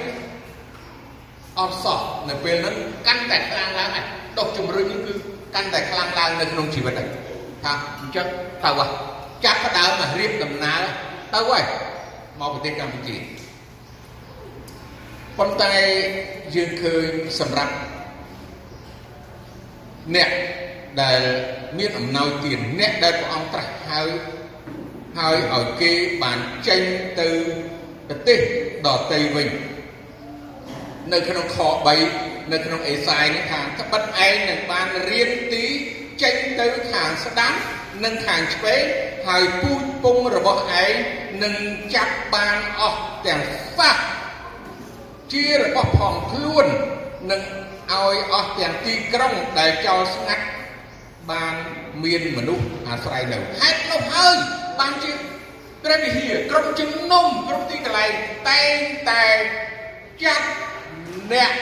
[1.59, 2.75] អត់សោះនៅពេលហ្នឹង
[3.07, 4.05] កាន់តែខ្លាំងឡើងហើយ
[4.37, 5.13] ដុសជំរុញនេះគឺ
[5.55, 7.09] កាន់តែខ្លាំងឡើងនៅក្នុងជីវិតហើយ
[7.63, 8.27] ថាអញ្ចឹង
[8.63, 8.87] ទៅហ่ะ
[9.45, 10.81] ចាប់ផ្ដើមមករៀបដំណើរ
[11.33, 11.63] ទៅហើយ
[12.39, 13.15] មកប្រទេសកម្ពុជា
[15.37, 15.73] ប៉ុន្តែ
[16.55, 17.75] យើងឃើញសម្រាប់
[20.15, 20.29] អ្នក
[21.01, 21.21] ដែល
[21.77, 24.01] មានអំណោយទានអ្នកដែលព្រះអង្គត្រាស់ហៅ
[25.19, 25.91] ហើយឲ្យគេ
[26.23, 26.81] បានចេញ
[27.19, 27.29] ទៅ
[28.07, 28.39] ប្រទេស
[28.85, 29.49] ដទៃវិញ
[31.13, 31.57] នៅក្នុងខ
[32.05, 35.65] 3នៅក្នុងអេសាយនេះថាត្បិតឯងនឹងបានរៀនទី
[36.23, 37.53] ចេញទៅខាងស្ដាំ
[38.03, 38.83] និងខាងឆ្វេង
[39.27, 40.93] ហើយពូជពងរបស់ឯង
[41.43, 41.55] នឹង
[41.95, 43.41] ចាប់បានអស់ទាំង
[43.77, 43.97] សះ
[45.33, 46.65] ជារបស់ផងខ្លួន
[47.31, 47.41] នឹង
[47.91, 50.45] ឲ្យអស់ទាំងទីក្រុងដែលចោលស្ងាត់
[51.31, 51.55] បាន
[52.03, 54.35] មានមនុស្សអាស្រ័យនៅហេតុនោះហើយ
[54.79, 55.11] បានជា
[55.83, 58.11] ព្រះវិហារក្រុមជំនុំគ្រប់ទីកន្លែង
[58.49, 58.75] តែង
[59.09, 59.23] តែ
[60.23, 60.47] ចាត់
[61.31, 61.53] អ្នក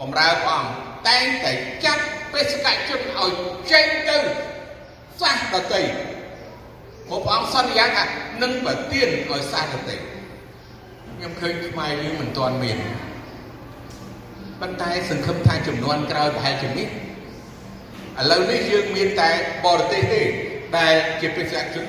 [0.00, 0.70] បំរើព្រះអង្គ
[1.08, 1.52] តែងតែ
[1.84, 3.32] ចាត់បេសកជនឲ្យ
[3.72, 4.18] ចេញទៅ
[5.20, 5.82] សាសដតី
[7.08, 8.04] ព្រោះព្រះអង្គសន្យាថា
[8.42, 9.96] នឹងប្រទានឲ្យសាសដតី
[11.22, 12.78] ខ្ញុំឃើញខ្មែរយើងមិនទាន់មាន
[14.60, 19.30] ប៉ុន្តែសង្ឃឹមថាចំនួនក្រោយប្រហែលជាមានឥឡូវនេះយើងមានតែ
[19.64, 20.22] បរទេសទេ
[20.78, 21.84] ដែលជាបេសកជន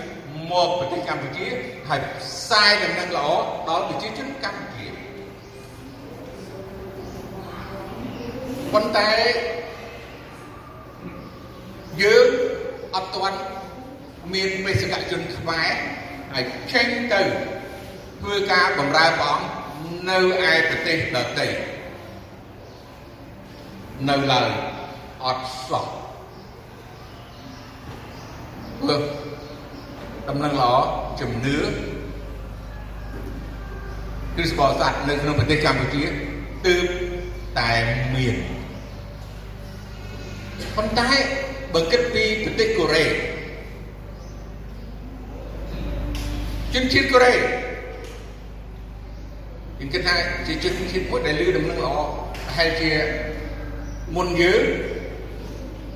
[0.52, 1.48] មកប្រទេសកម្ពុជា
[1.90, 3.28] ហើយផ្សាយដំណឹងល្អ
[3.70, 4.86] ដល់ប្រជាជនកម្ពុជា
[8.74, 9.10] ប៉ុន្តែ
[12.02, 12.28] យើង
[12.96, 13.40] អត់ទាន់
[14.34, 15.72] មានបេសកជនខ្មែរ
[16.34, 17.22] ហើយចេញទៅ
[18.24, 19.46] ធ្វើការបម្រើព្រះអង្គ
[20.10, 20.18] នៅ
[20.52, 21.48] ឯប្រទេសដទៃ
[24.10, 24.50] នៅឡើយ
[25.24, 25.86] អត់សោះ
[28.80, 29.02] ព្រោះ
[30.30, 30.74] ដំណឹងល្អ
[31.20, 31.58] ជំនឿ
[34.36, 36.04] គ្រិស្តបរិស័ទនៅក្នុងប្រទេសកម្ពុជា
[36.68, 36.86] ទើប
[37.60, 37.72] តែ
[38.16, 38.36] មាន
[40.76, 41.10] ប៉ុន្តែ
[41.74, 43.06] បើគិតពីប្រទេសកូរ៉េ
[46.74, 47.36] ជនជាតិកូរ៉េ
[49.84, 50.16] ខ្ញុំគិតថា
[50.48, 51.96] ជាជនជាតិមួយដែលលឺដំណឹងល្អ
[52.46, 52.92] ប្រហែលជា
[54.16, 54.64] មុនយើង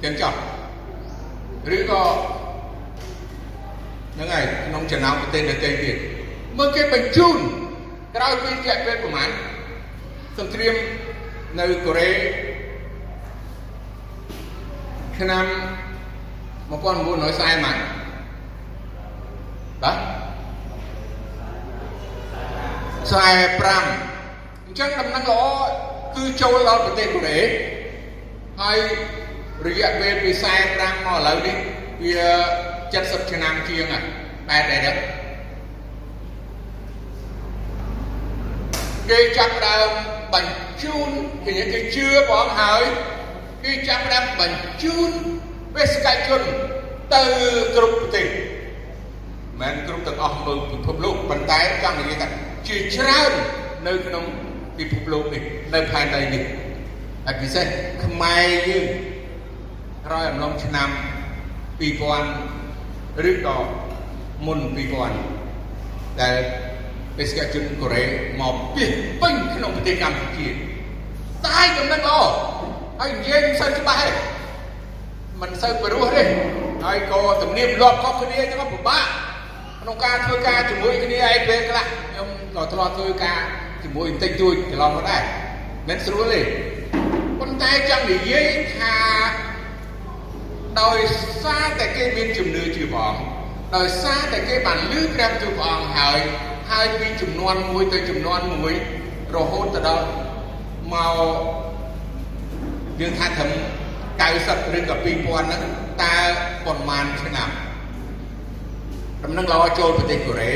[0.03, 0.37] ទាំងចប់
[1.75, 2.01] ឬក៏
[4.13, 5.95] ហ្នឹងហើយក្នុងចំណោមប្រទេសដទៃទៀត
[6.57, 7.37] មើលគេបញ្ជូន
[8.15, 9.29] ក្រោយពីរយៈពេលប្រហែល
[10.37, 10.75] សង្គ្រាម
[11.59, 12.09] នៅកូរ៉េ
[15.17, 15.45] ឆ្នាំ
[16.69, 17.77] 1940ម៉ាន
[19.83, 19.97] បាទ
[23.17, 25.43] 45អញ្ចឹងដំណឹងល្អ
[26.15, 27.39] គឺចូលដល់ប្រទេសកូរ៉េ
[28.61, 28.79] ហើយ
[29.67, 30.31] រយៈពេលពី
[30.67, 31.57] 45មកឥឡូវនេះ
[32.03, 32.19] វា
[32.75, 33.93] 70ឆ្នាំជាង
[34.49, 34.77] តែតែ
[39.09, 39.89] គេចាប់ដើម
[40.33, 41.09] បញ្ជូន
[41.45, 42.83] គេគេជឿបងហើយ
[43.63, 45.11] គេចាប់ដើមបញ្ជូន
[45.75, 46.41] បេសកជន
[47.13, 47.23] ទៅ
[47.75, 48.27] គ្រប់ប្រទេស
[49.61, 53.31] មិនគ្រប់ទាំងអស់មើលពិភពលោកប៉ុន្តែចង់និយាយថា ជាច្រើន
[53.87, 54.25] នៅក្នុង
[54.77, 56.43] ពិភពលោកនេះនៅផែនដីនេះ
[57.25, 57.65] ហើយពិសេស
[58.05, 58.85] ខ្មែរយើង
[60.05, 60.89] ក្រោយអំឡុងឆ្នាំ
[61.79, 63.57] 2000ឬក៏
[64.45, 64.59] មុន
[65.39, 66.35] 2000ដែល
[67.17, 68.03] បេសកជនកូរ៉េ
[68.41, 68.85] មកពី
[69.21, 70.47] ពេញក្នុងប្រទេសកម្ពុជា
[71.45, 72.19] តែចំណឹងល្អ
[72.99, 74.09] ហើយនិយាយមិនសូវច្បាស់ទេ
[75.41, 76.23] មិនសូវព្រោះទេ
[76.85, 79.05] ហើយក៏ទំនៀមលាប់ខុសគ្នាចឹងពិបាក
[79.87, 83.39] ក្នុងការធ្វើការជាមួយគ្នាឯងពេលខ្លះខ្ញុំក៏ធ្លាប់ធ្វើការ
[83.83, 85.23] ជាមួយបន្តិចតួចកន្លងមកដែរ
[85.87, 86.41] មិនស្រួលទេ
[87.39, 88.47] ប៉ុន្តែចង់និយាយ
[88.77, 88.95] ថា
[90.81, 90.99] ដោយ
[91.43, 93.21] សារតែគេមានជំនឿជឿព្រះអង្គ
[93.75, 96.19] ដោយសារតែគេបានលឺព្រះទូព្រះអង្គហើយ
[96.71, 98.73] ហើយពីចំនួនមួយទៅចំនួនមួយ
[99.35, 100.05] រហូតទៅដល់
[100.93, 101.17] មក
[102.99, 103.51] យើងថាត្រឹម
[104.19, 105.61] 90ឬក៏2000ហ្នឹង
[106.03, 106.17] តើ
[106.65, 107.51] ប៉ុន្មានឆ្នាំ
[109.23, 110.51] ដំណឹងល្អចូលប្រទេសកូរ៉េ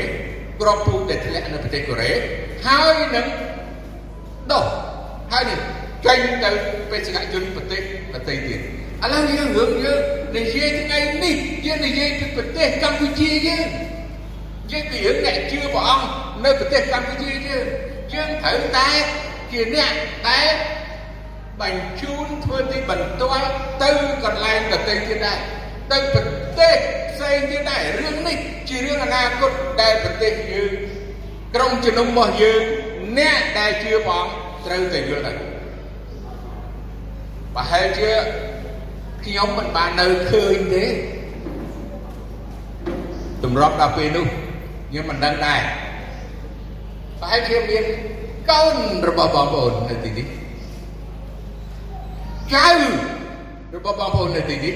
[0.60, 2.10] ក្របពូជដែលធ្លាក់នៅប្រទេសកូរ៉េ
[2.66, 3.26] ហើយនឹង
[4.52, 4.64] ដោះ
[5.32, 5.58] ហើយនេះ
[6.06, 6.50] ចេញទៅ
[6.90, 7.80] បេសកជនប្រទេស
[8.12, 10.00] ប្រទេសទៀតឥឡូវយើងរឿងយើង
[10.36, 13.66] និយាយថ្ងៃនេះយើងនិយាយពីប្រទេសកម្ពុជាយើង
[14.64, 16.06] និយាយពីរឿងអ្នកជឿព្រះអង្គ
[16.44, 17.66] នៅប្រទេសកម្ពុជាយើង
[18.14, 18.88] យើងត្រូវតែ
[19.50, 19.92] ជាអ្នក
[20.28, 20.46] ដែល
[21.60, 23.48] បញ្ជូនធ្វើទីបន្ទាល់
[23.82, 23.90] ទៅ
[24.24, 25.38] កន្លែងប្រទេសទៀតដែរ
[25.92, 26.24] ទៅប្រ
[26.60, 26.76] ទេស
[27.12, 30.72] ផ្សេងទៀតដែររឿងនេះជារឿងអនាគតដែលប្រទេសយើង
[31.54, 32.62] ក្រុមជំនុំរបស់យើង
[33.18, 34.32] អ្នកដែលជឿព្រះអង្គ
[34.66, 35.36] ត្រូវតែយល់ដែរ
[37.54, 38.10] ប្រហែលជា
[39.24, 40.84] ខ្ញុំមិនបាននៅឃើញទេ
[43.44, 44.26] តម្រាប់ដល់ពេលនោះ
[44.88, 45.60] ខ្ញុំមិនដឹងដែរ
[47.20, 47.84] ប្រហែលជាមាន
[48.50, 48.76] កូន
[49.08, 50.26] របស់បងប្អូននៅទីនេះ
[52.54, 52.68] ចៅ
[53.76, 54.74] របស់បងប្អូននៅទីនេះ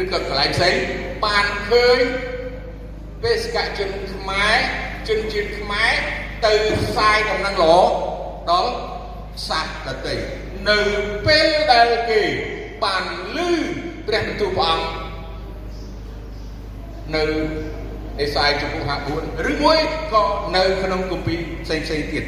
[0.00, 0.74] ឬក៏កន្លែងផ្សេង
[1.24, 1.98] បានឃើញ
[3.22, 4.56] បេសកជនខ្មែរ
[5.08, 5.92] ជនជាតិខ្មែរ
[6.46, 7.74] ទៅផ្សាយដំណឹងល្អ
[8.50, 8.72] ដល់
[9.48, 10.14] សត្វដទៃ
[10.70, 10.78] នៅ
[11.26, 12.20] ពេលដែលគេ
[12.84, 13.02] បាន
[13.36, 13.50] លឺ
[14.06, 14.86] ព្រះបន្ទូលព្រះអង្គ
[17.14, 17.24] នៅ
[18.20, 18.84] អេសាយជំពូក
[19.16, 19.78] 54ឬមួយ
[20.12, 20.24] ក៏
[20.56, 22.26] នៅក្នុងគម្ពីរផ្សេងផ្សេងទៀតឥ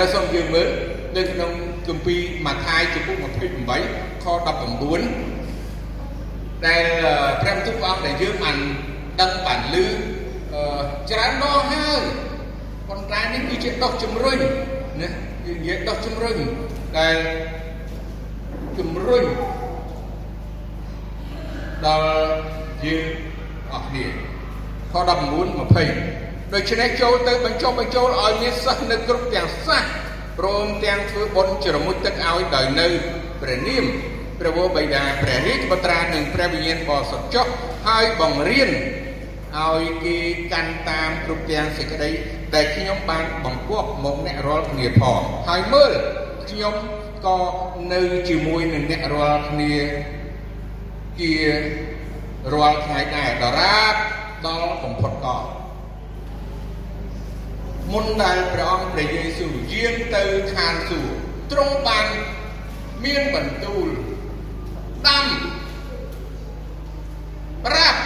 [0.00, 0.68] ឡូវសូមយើងមើល
[1.16, 1.52] នៅក្នុង
[1.88, 5.33] គម្ពីរម៉ាថាយជំពូក28ខ19
[6.66, 6.84] ដែល
[7.42, 8.56] ព្រះបន្ទូលព្រះអង្គដែលយើងបាន
[9.20, 9.86] ដឹងបានលឺ
[11.10, 12.02] ច្រើនដងហើយ
[12.88, 14.38] ប៉ុន្តែនេះគឺជាដុសជំរុញ
[15.00, 15.08] ណា
[15.46, 16.36] និយាយដុសជំរុញ
[16.98, 17.16] ដែល
[18.78, 19.24] ជំរុញ
[21.86, 22.08] ដល់
[22.86, 23.06] យើង
[23.72, 24.06] អស់គ្នា
[24.92, 25.08] ខ19
[25.94, 29.82] 20ដូច្នេះចូលទៅបញ្ចុះបញ្ចូលឲ្យមានសិស្សនៅគ្រប់ទាំងសាស
[30.38, 32.86] ព្រមទាំងធ្វើបុណ្យជ្រមុជទឹកឲ្យដោយនៅ
[33.40, 33.84] ព្រះនាម
[34.44, 37.46] ព្រះវរបិតាព្រះរាជបត្រានិងព្រះវិញ្ញាណបរិសុទ្ធចុះ
[37.88, 38.70] ហើយបង្រៀន
[39.58, 40.16] ឲ្យគេ
[40.52, 42.10] កាន់តាមគ្រប់ទាំងសេចក្តី
[42.54, 45.92] ដែលខ្ញុំបានបង្គាប់មកអ្នករាល់គ្នាផងហើយមើល
[46.50, 46.74] ខ្ញុំ
[47.26, 47.38] ក៏
[47.92, 49.74] នៅជាមួយនឹងអ្នករាល់គ្នា
[51.20, 51.32] ជា
[52.52, 53.94] រាល់ថ្ងៃដែរដរាប
[54.46, 55.44] ដល់បំផុតកល
[57.92, 61.14] មុនដែលព្រះអង្គព្រះយេស៊ូវយាងទៅឋានសួគ៌
[61.52, 62.06] ទ្រង់បាន
[63.04, 63.88] មានបន្ទូល
[65.08, 65.24] ដាំ
[67.64, 68.00] ប្រាប់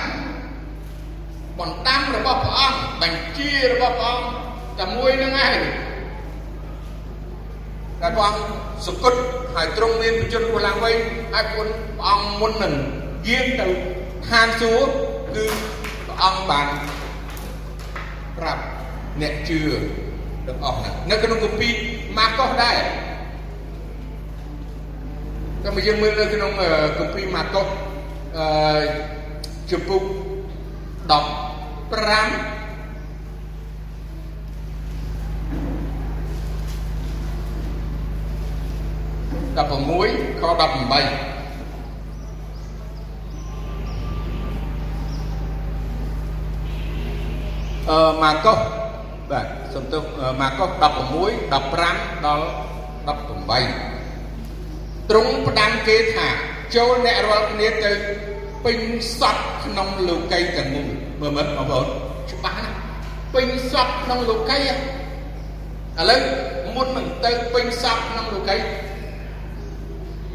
[1.58, 4.26] បណ្ដាំរបស់ព្រះអង្គបញ្ជារបស់ព្រះអង្គ
[4.78, 5.58] តែមួយនឹងឯង
[8.00, 8.40] តែព្រះអង្គ
[8.87, 9.18] សគត់
[9.54, 10.96] ហើយទ្រង់មានបញ្ជនរស់ឡើងវិញ
[11.32, 11.68] ហើយព្រះ
[12.06, 12.74] អង្គមុននឹង
[13.28, 13.66] យាងទៅ
[14.28, 14.90] ឋានសួគ៌
[15.37, 15.44] គឺ
[16.06, 16.66] ព្រះអង្គបាន
[18.38, 18.62] ប្រាប់
[19.20, 19.61] អ្នកជឿ
[20.46, 21.72] ទាំងអស់ហ្នឹងនៅក្នុងគម្ពីរ
[22.18, 22.78] ម៉ាកុសដែរ
[25.68, 26.52] តែមកយើងមើលនៅក្នុង
[26.98, 27.66] គម្ពីរម៉ាកុស
[28.38, 28.46] អឺ
[29.70, 30.12] ជំពូក15
[31.11, 31.22] 16
[40.40, 40.68] ខ18
[47.88, 48.59] អឺម៉ាកុស
[49.31, 50.02] បាទសំទោស
[50.40, 50.83] ម៉ាកុស16
[51.52, 52.46] 15ដល់
[53.92, 53.97] 18
[55.10, 56.28] ទ្រង់ផ្ដាំគេថា
[56.76, 57.92] ចូលអ្នករាល់គ្នាទៅ
[58.64, 58.78] ពេញ
[59.18, 60.86] សពក្នុងលោកីទាំងមូល
[61.20, 61.86] មើលមើលបងប្អូន
[62.32, 62.78] ច្បាស់ណាស់
[63.34, 64.70] ពេញសពក្នុងលោកីឥ
[66.10, 66.20] ឡូវ
[66.74, 68.56] មុននឹងទៅពេញសពក្នុងលោកី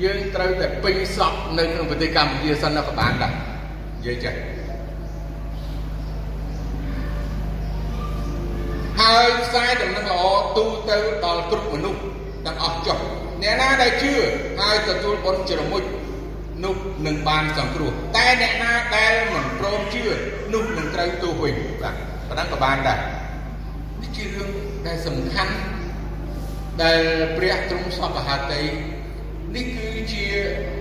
[0.04, 4.34] យើងត្រូវតែពេញសពនៅក្នុងប្រទេសកម្ពុជាសិនណាក៏បានដែរនិយាយចេះ
[9.00, 10.24] ហើយផ្សាយដំណឹងល្អ
[10.58, 12.02] ទូទៅដល់គ្រប់មនុស្ស
[12.46, 13.00] ទាំងអស់ចុះ
[13.44, 14.14] អ្នកណាដែលជឿ
[14.60, 15.84] ហើយទទួលបុណ្យជ្រមុជ
[16.64, 16.76] នោះ
[17.06, 20.04] នឹងបានសង្គ្រោះតែអ្នកណាដែលមិនព្រមជឿ
[20.54, 21.96] នោះនឹងត្រូវទោសវិញបាទ
[22.30, 23.00] ប៉ុណ្ណឹងក៏បានដែរ
[24.02, 24.50] នេះជារឿង
[24.88, 25.54] ដែលសំខាន់
[26.84, 27.02] ដែល
[27.38, 28.62] ព្រះទ្រង់សពហត្ថី
[29.56, 30.26] នេះគឺជា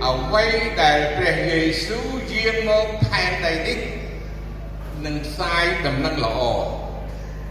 [0.05, 0.45] អ្វី
[0.81, 3.79] ដែលព្រះយេស៊ូវយាងមកផែនដីនេះ
[5.05, 6.39] នឹងផ្សាយដំណឹងល្អ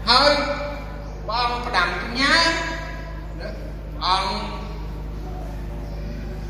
[0.09, 0.33] ហើយ
[1.29, 3.49] បងផ្ដាំញ៉ាណា
[4.05, 4.62] អង្គ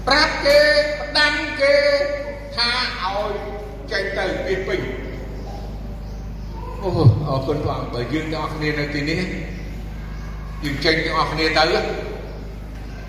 [0.07, 0.61] ប្រាប់គេ
[1.01, 1.75] ផ្ដាំគេ
[2.57, 2.71] ថា
[3.05, 3.33] ឲ្យ
[3.91, 4.81] ចេញទៅពីពេញ
[6.83, 6.89] អូ
[7.29, 9.21] អរគុណព្រះអង្គបើយើងទាំងអស់គ្នានៅទីនេះ
[10.65, 11.65] យើងចេញទាំងអស់គ្នាទៅ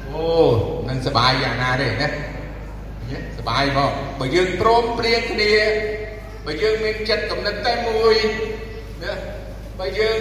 [0.07, 0.25] អូ
[0.89, 2.09] នឹងសบายយ៉ាងណាទេណា
[3.39, 5.53] សบายផងបើយើងព្រមព្រៀងគ្នា
[6.45, 8.15] បើយើងមានចិត្តកំណត់តែមួយ
[9.03, 9.13] ណា
[9.79, 10.19] បើយើង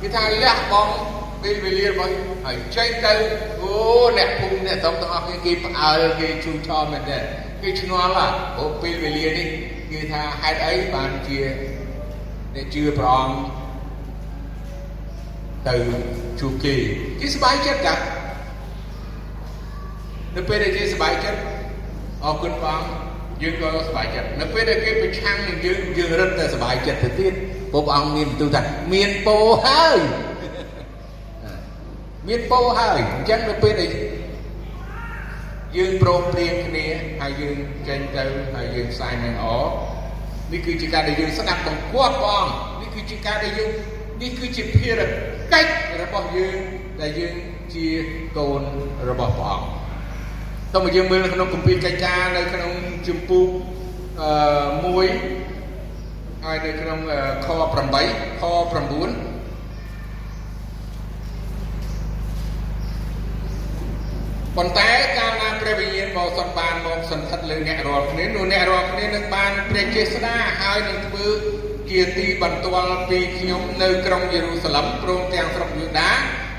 [0.00, 0.94] គេថាលះបង់
[1.43, 2.13] ពេលវេលារបស់
[2.45, 3.13] ហើយចេញទៅ
[3.61, 3.73] អូ
[4.17, 7.17] អ្នកភូមិអ្នកស្រុកទាំងអស់គ្នាគេផ្អើលគេជូរឆោមែនទេ
[7.61, 8.27] គេឆ្ងល់ហ่ะ
[8.59, 9.47] អូពេលវេលានេះ
[9.91, 11.39] គេថាហេតុអីបានជា
[12.55, 13.35] អ្នកជឿព្រះអង្គ
[15.67, 15.75] ទៅ
[16.39, 16.75] ជួបគេ
[17.19, 17.95] គេសប្បាយចិត្តចា
[20.35, 21.39] នៅពេលដែលគេសប្បាយចិត្ត
[22.23, 22.89] អរគុណព្រះអង្គ
[23.41, 27.33] យើងក៏សប្បាយចិត្តនៅពេលដែលគេប្រឆាំងនឹងយើងយើងរឹតតែសប្បាយចិត្តទៅទៀត
[27.73, 28.61] ព្រះអង្គមានបន្ទូលថា
[28.93, 29.99] មានពោហើយ
[32.27, 33.89] មានពោហើយអញ្ចឹងនៅពេលដែល
[35.77, 36.85] យើងព្រមព្រៀងគ្នា
[37.21, 37.57] ហើយយើង
[37.87, 38.23] ចេញទៅ
[38.55, 39.45] ហើយយើងផ្សាយនឹងអ
[40.51, 43.71] នេះគឺជាការដែលយើងស្ដាប់បង្គាប់ព្រះអង្គនេះគឺជាការដែលយើង
[44.21, 44.99] នេះគឺជាភារ
[45.53, 46.57] កិច្ចរបស់យើង
[47.01, 47.35] ដែលយើង
[47.73, 47.87] ជា
[48.37, 48.61] កូន
[49.09, 49.65] របស់ព្រះអង្គ
[50.73, 52.71] តោះមកយើងមើលនៅក្នុងគម្ពីរកិច្ចការនៅក្នុង
[53.07, 53.47] ជំពូក
[54.21, 54.31] អឺ
[54.97, 56.99] 1ហើយនៅក្នុង
[57.45, 57.47] ខ
[57.93, 58.43] 8ខ
[58.79, 59.30] 9
[64.57, 71.27] ប៉ុន្តែកាលណាព្រះវិញ្ញាណបរិសុទ្ធបានមកសន្ធិដ្ឋលើអ្នករាល់គ្នានោះអ្នករាល់គ្នានឹងបានព្រះចេស្តាហើយនឹងធ្វើ
[71.89, 76.11] ជាទីបន្ទាល់ពីខ្ញុំនៅក្រុងយេរូសាឡឹមព្រមទាំងស្រុកយូដា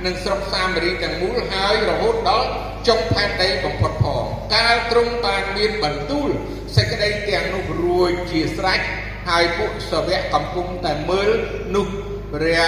[0.05, 2.49] និងស្រុកសាមារីទាំងមូលហើយរហូតដល់
[2.89, 4.25] ចុងផែនដីបំផុតផង
[4.55, 6.29] កាលទ្រង់បានមានបន្ទូល
[6.77, 8.81] សេចក្តីទាំងនោះរួចជាស្រេច
[9.29, 11.31] ហើយពួកសាវកកំពុងតែមើល
[11.75, 11.87] នោះ
[12.35, 12.63] ព្រះ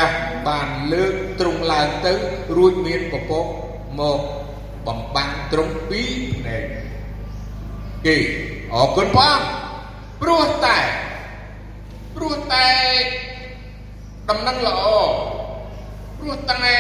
[0.49, 2.13] បានលើកទ្រង់ឡើងទៅ
[2.57, 3.47] រួចមានពពក
[4.01, 4.21] មក
[4.87, 6.64] បំបាំងត្រង់ពីរភ្នែក
[8.07, 8.16] គេ
[8.73, 9.64] អរគុណព្រះអង្គ
[10.20, 10.79] ព្រោះតែ
[12.14, 12.68] ព្រោះតែ
[14.29, 14.83] ដំណឹងល្អ
[16.18, 16.75] ព្រោះតែ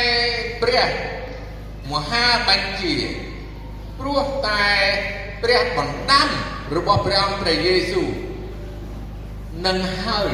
[0.62, 0.88] ព្រះ
[1.92, 2.94] មហាបញ្ជា
[3.98, 4.64] ព្រោះតែ
[5.42, 6.28] ព្រះបណ្ដាំ
[6.76, 8.08] របស់ព្រះអង្គព្រះយេស៊ូវ
[9.66, 10.32] នឹងហើយ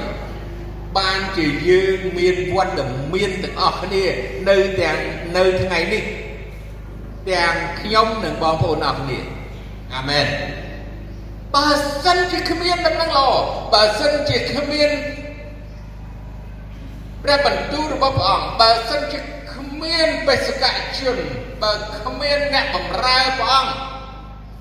[0.98, 2.80] បានជាយើងមានវត្ត
[3.14, 4.04] មានទាំងអស់គ្នា
[4.48, 4.98] នៅទាំង
[5.36, 6.02] នៅថ្ងៃនេះ
[7.28, 9.18] ទាំងខ្ញុំនិងបងប្អូនអរគ្នា
[9.94, 10.26] អាមែន
[11.54, 11.68] បើ
[12.04, 13.28] សិនជាគ្មានដំណឹងល្អ
[13.72, 14.90] បើសិនជាគ្មាន
[17.22, 19.18] ព្រះបន្ទូលរបស់ព្រះអង្គបើសិនជា
[19.54, 20.64] គ្មានបេសក
[20.98, 21.16] ជន
[21.62, 21.72] បើ
[22.04, 23.72] គ្មានអ្នកបម្រើព្រះអង្គ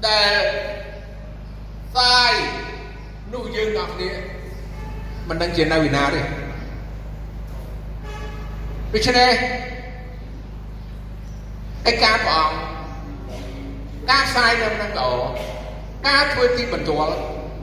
[0.08, 0.34] ដែល
[1.96, 2.34] សាយ
[3.34, 4.12] នោះយើងអរគ្នា
[5.30, 6.22] មិនដឹងជានៅវិណាទេ
[8.94, 9.34] ដូច្នេះ
[11.88, 12.60] ឯការព្រះអង្គ
[14.10, 15.10] ការផ្សាយនៅនឹងល្អ
[16.08, 17.14] ការធ្វើទីបន្ទាល់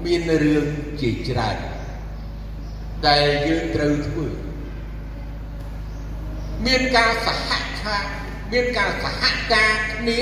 [0.05, 0.67] មានរឿង
[1.01, 1.57] ជាច្រើន
[3.07, 4.27] ដែលយើងត្រូវធ្វើ
[6.67, 7.51] មានការសហ
[7.83, 8.05] ការ
[8.53, 10.21] មានការសហការគ្នា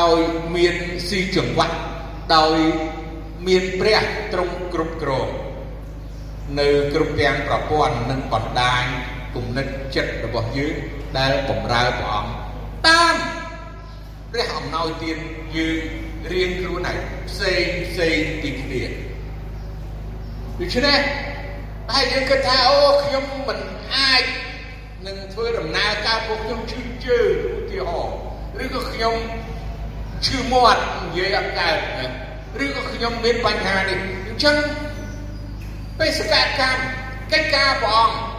[0.00, 0.18] ដោយ
[0.56, 0.74] មាន
[1.08, 1.76] ស៊ីចង្វាក់
[2.36, 2.58] ដោយ
[3.46, 5.28] មានព្រះទ្រង់គ្រប់គ្រង
[6.58, 8.84] នៅគ្រប់ទាំងប្រព័ន្ធនិងបណ្ដាញ
[9.34, 10.74] គំនិតចិត្តរបស់យើង
[11.18, 12.33] ដែលបំរើព្រះអង្គ
[12.86, 13.14] តាម
[14.32, 15.18] ព្រះអំណោយទាន
[15.56, 15.78] យើង
[16.32, 18.82] រៀងខ្លួនឯងផ្សេងផ្សេងពីគ្នា
[20.60, 21.00] ដូច្នេះ
[21.90, 23.58] តែយើងគិតថាអូខ្ញុំមិន
[23.94, 24.24] អាច
[25.06, 28.16] នឹងធ្វើដំណើរការពួកខ្ញុំឈឺជើងឧទាហរណ៍
[28.62, 29.14] ឬក៏ខ្ញុំ
[30.26, 31.78] ឈឺមាត់និយាយអត់កើត
[32.64, 34.56] ឬក៏ខ្ញុំមានបញ្ហានេះអញ្ចឹង
[35.98, 36.80] បេសកកម្ម
[37.32, 38.33] កិច្ចការព្រះអង្គ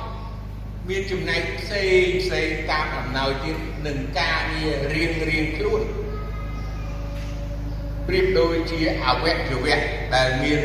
[0.89, 5.82] មានចំណែកផ្សេងផ្សេងតាមអំណោយទៀតនឹងការងាររៀងរៀងខ្លួន
[8.08, 9.80] ប្រៀបដូចជាអវយវៈ
[10.15, 10.60] ដែលមាន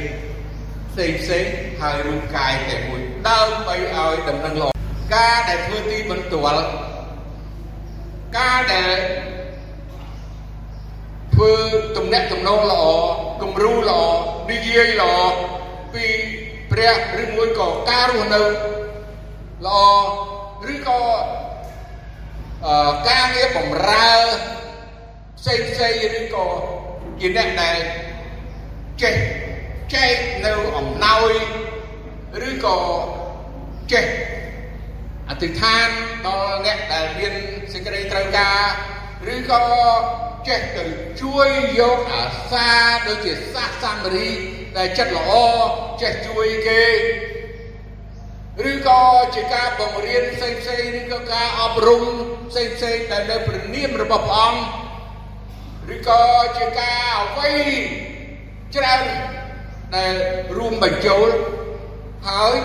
[0.90, 1.44] ផ្សេងផ្សេង
[1.80, 4.70] ហើយរូបកាយតែមួយដើម្បីឲ្យដំណឹងល្អ
[5.16, 6.64] ការដែលធ្វើទីបន្ទាល់
[8.38, 8.90] ការដែល
[11.34, 11.52] ធ្វើ
[11.96, 12.84] ទំនាក់ទំនងល្អ
[13.42, 14.00] គំរូល្អ
[14.50, 15.14] និយាយល្អ
[15.94, 16.06] ពី
[16.70, 18.42] ព្រះឬមួយក៏ការរស់នៅ
[19.66, 21.02] ល្អឬក៏
[22.66, 24.12] អឺការងារបំរើ
[25.38, 26.48] ផ្សេងផ្សេងឬក៏
[27.20, 27.78] ជាអ្នកដែល
[29.02, 29.16] ចេះ
[29.94, 31.32] ចែកនៅអំណោយ
[32.48, 32.78] ឬក៏
[33.92, 34.06] ចេះ
[35.28, 35.88] អធិដ្ឋាន
[36.26, 37.32] ដល់អ្នកដែលមាន
[37.72, 38.62] សេចក្តីត្រូវការ
[39.34, 39.64] ឬក៏
[40.48, 40.84] ចេះទៅ
[41.22, 41.48] ជួយ
[41.80, 42.68] យកអាសា
[43.06, 44.30] ដូចជាសាសសាមរី
[44.76, 45.30] ដែលចិត្តល្អ
[46.02, 46.82] ចេះជួយគេ
[48.70, 49.02] ឬក៏
[49.34, 52.02] ជាការបង្រៀនផ្សេងផ្សេងឬក៏ការអប់រំ
[52.50, 56.22] ផ្សេងផ្សេងដែលនៅព្រះនាមរបស់ព្រះអង្គឬក៏
[56.58, 57.50] ជាការអ្វី
[58.74, 59.02] ច្រើន
[59.94, 60.14] ដែល
[60.56, 61.28] រួមបញ្ចូល
[62.28, 62.56] ហើយ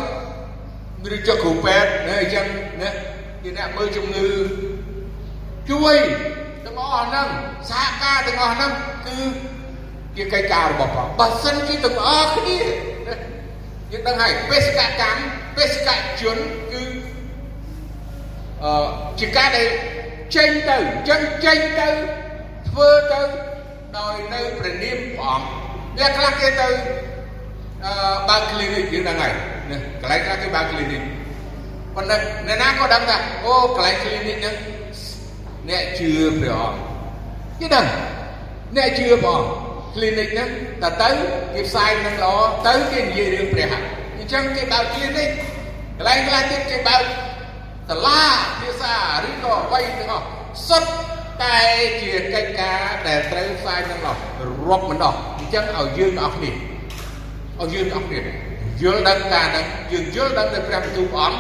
[1.16, 2.46] ឬចុះគ្រូពេទ្យណាអញ្ចឹង
[2.82, 2.90] ណា
[3.44, 4.30] ជាអ្នកមើលជំងឺ
[5.70, 5.96] ជួយ
[6.66, 7.28] ទាំងអស់ហ្នឹង
[7.70, 8.72] សហការទាំងអស់ហ្នឹង
[9.08, 9.18] គឺ
[10.18, 12.58] ជាកិច្ចការរបស់ព្រះបើសិនជាទាំងអស់គ្នា
[13.92, 15.22] យើងដឹងហើយបេសកកម្ម
[15.58, 15.90] បេសក
[16.22, 16.38] ជន
[16.72, 16.84] គឺ
[18.64, 18.86] អឺ
[19.20, 19.68] ជាការដែល
[20.36, 20.78] ចេញទៅ
[21.10, 21.88] ចឹងចេញទៅ
[22.70, 23.22] ធ្វើទៅ
[23.98, 25.48] ដោយនៅព្រះនាមព្រះអង្គ
[25.98, 26.68] អ្នកខ្លះគេទៅ
[27.86, 27.94] អឺ
[28.30, 29.34] បើក clinic យើងដឹងហើយ
[30.02, 31.02] កន្លែងខ្លះគេបើក clinic
[31.96, 32.18] ប៉ុន្តែ
[32.48, 34.56] អ្នកណាក៏ដឹងថាអូកន្លែង clinic ហ្នឹង
[35.70, 36.10] អ្នកជឿ
[36.40, 36.80] ព្រះអង្គ
[37.60, 37.86] គេដឹង
[38.76, 39.65] អ្នកជឿព្រះអង្គ
[39.96, 40.50] clinic ហ្នឹង
[40.82, 41.10] តែទៅ
[41.54, 42.36] គេផ្សាយនឹងល្អ
[42.68, 43.68] ទៅគេនិយាយរឿងព្រះ
[44.18, 45.30] អញ្ចឹងគេបើក clinic
[45.98, 47.04] កន្លែងខ្លះទៀតគេបើក
[47.90, 48.22] សាលា
[48.62, 48.96] ភាសា
[49.28, 50.26] ឬក៏អ្វីទាំងអស់
[50.68, 50.92] សុទ្ធ
[51.44, 51.58] តែ
[52.02, 54.20] ជាកិច្ចការដែលត្រូវផ្សាយទាំងអស់
[54.68, 56.52] រាប់មិនអស់អញ្ចឹងឲ្យយើងទាំងអស់គ្នា
[57.62, 58.22] ឲ្យយើងទាំងអស់គ្នា
[58.82, 61.40] យល់ដឹងការហ្នឹងយើងយល់ដឹងទៅព្រះបន្ទូលព្រះអង្គ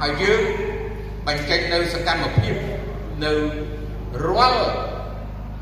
[0.00, 0.40] ហើយយើង
[1.26, 2.54] បញ្ចេញនៅសកម្មភាព
[3.24, 3.32] នៅ
[4.26, 4.64] រាល់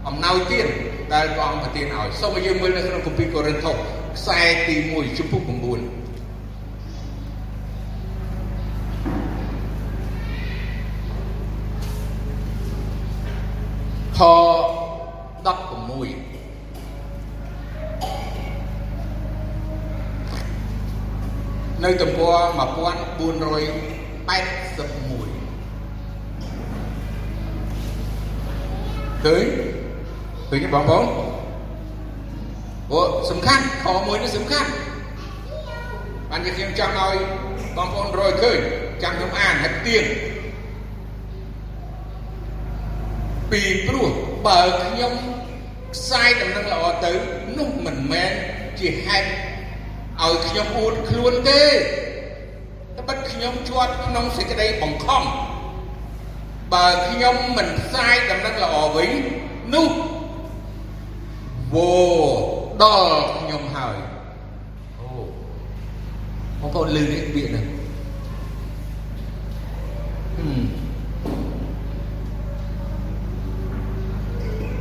[0.07, 0.67] អំណោយទាន
[1.15, 3.75] ដែលព្រះអង្គប្រទានឲ្យសូមឲ្យយើងមើលនៅក្នុងគម្ពីរកូរិនថូស
[4.17, 5.51] ខ្សែទី1ជំពូក9
[14.19, 14.27] ខ16
[21.85, 22.45] នៅទំព័រ1481
[29.25, 29.45] ឃើញ
[30.55, 31.05] ឃើញទេបងប្អូន
[32.93, 33.01] អូ
[33.31, 34.69] សំខាន់ខមួយនេះសំខាន់
[36.31, 37.17] បានជាខ្ញុំចង់ឲ្យ
[37.77, 38.59] បងប្អូនរយឃើញ
[39.03, 40.05] ចាំខ្ញុំអានហើយទៀង
[43.51, 44.09] ពីព្រោះ
[44.47, 45.13] បើខ្ញុំ
[45.95, 47.13] ខ្សែដំណឹងល្អទៅ
[47.59, 48.31] នោះមិនមែន
[48.79, 49.29] ជាហេតុ
[50.23, 51.65] ឲ្យខ្ញុំអួតខ្លួនទេ
[52.97, 55.23] តែបិទខ្ញុំជាប់ក្នុងសេចក្តីបង្ខំ
[56.73, 59.11] បើខ្ញុំមិនផ្សាយដំណឹងល្អវិញ
[59.77, 59.91] នោះ
[61.75, 61.91] វោ
[62.83, 63.97] ដល់ខ្ញុំហើយ
[65.01, 65.07] អូ
[66.61, 67.67] បងប្អូនលឺនេះពាក្យហ្នឹង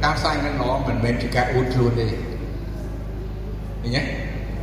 [0.04, 2.18] ការផ្សាយនឹងល្អមិនមែនជាការអួតខ្លួនទេឃើ
[3.96, 4.04] ញទេ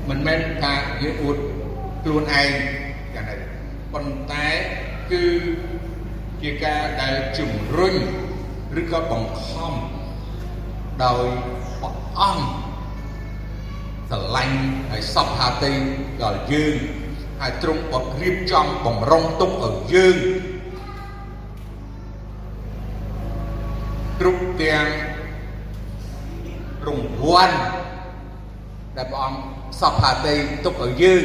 [0.09, 1.37] មិនមែនថាយើងអួត
[2.05, 2.51] ខ្លួនឯង
[3.14, 3.37] យ៉ាងណា
[3.93, 4.47] ប៉ុន្តែ
[5.11, 5.24] គឺ
[6.43, 7.95] ជាការដែលជំរុញ
[8.81, 9.74] ឬក៏បង្ខំ
[11.05, 11.26] ដោយ
[11.81, 12.47] ព្រះអង្គ
[14.11, 14.59] ស្រឡាញ់
[14.91, 15.72] ហើយសពហាទី
[16.22, 16.76] ដល់យើង
[17.41, 20.16] ហើយទ្រង់បរៀបចំបំរុងទុកឲ្យយើង
[24.20, 24.87] គ្រប់ទាំង
[26.87, 27.59] រង្វាន់
[28.97, 29.41] ដែលព្រះអង្គ
[29.81, 31.24] សពហាតីទុកឲ្យយើង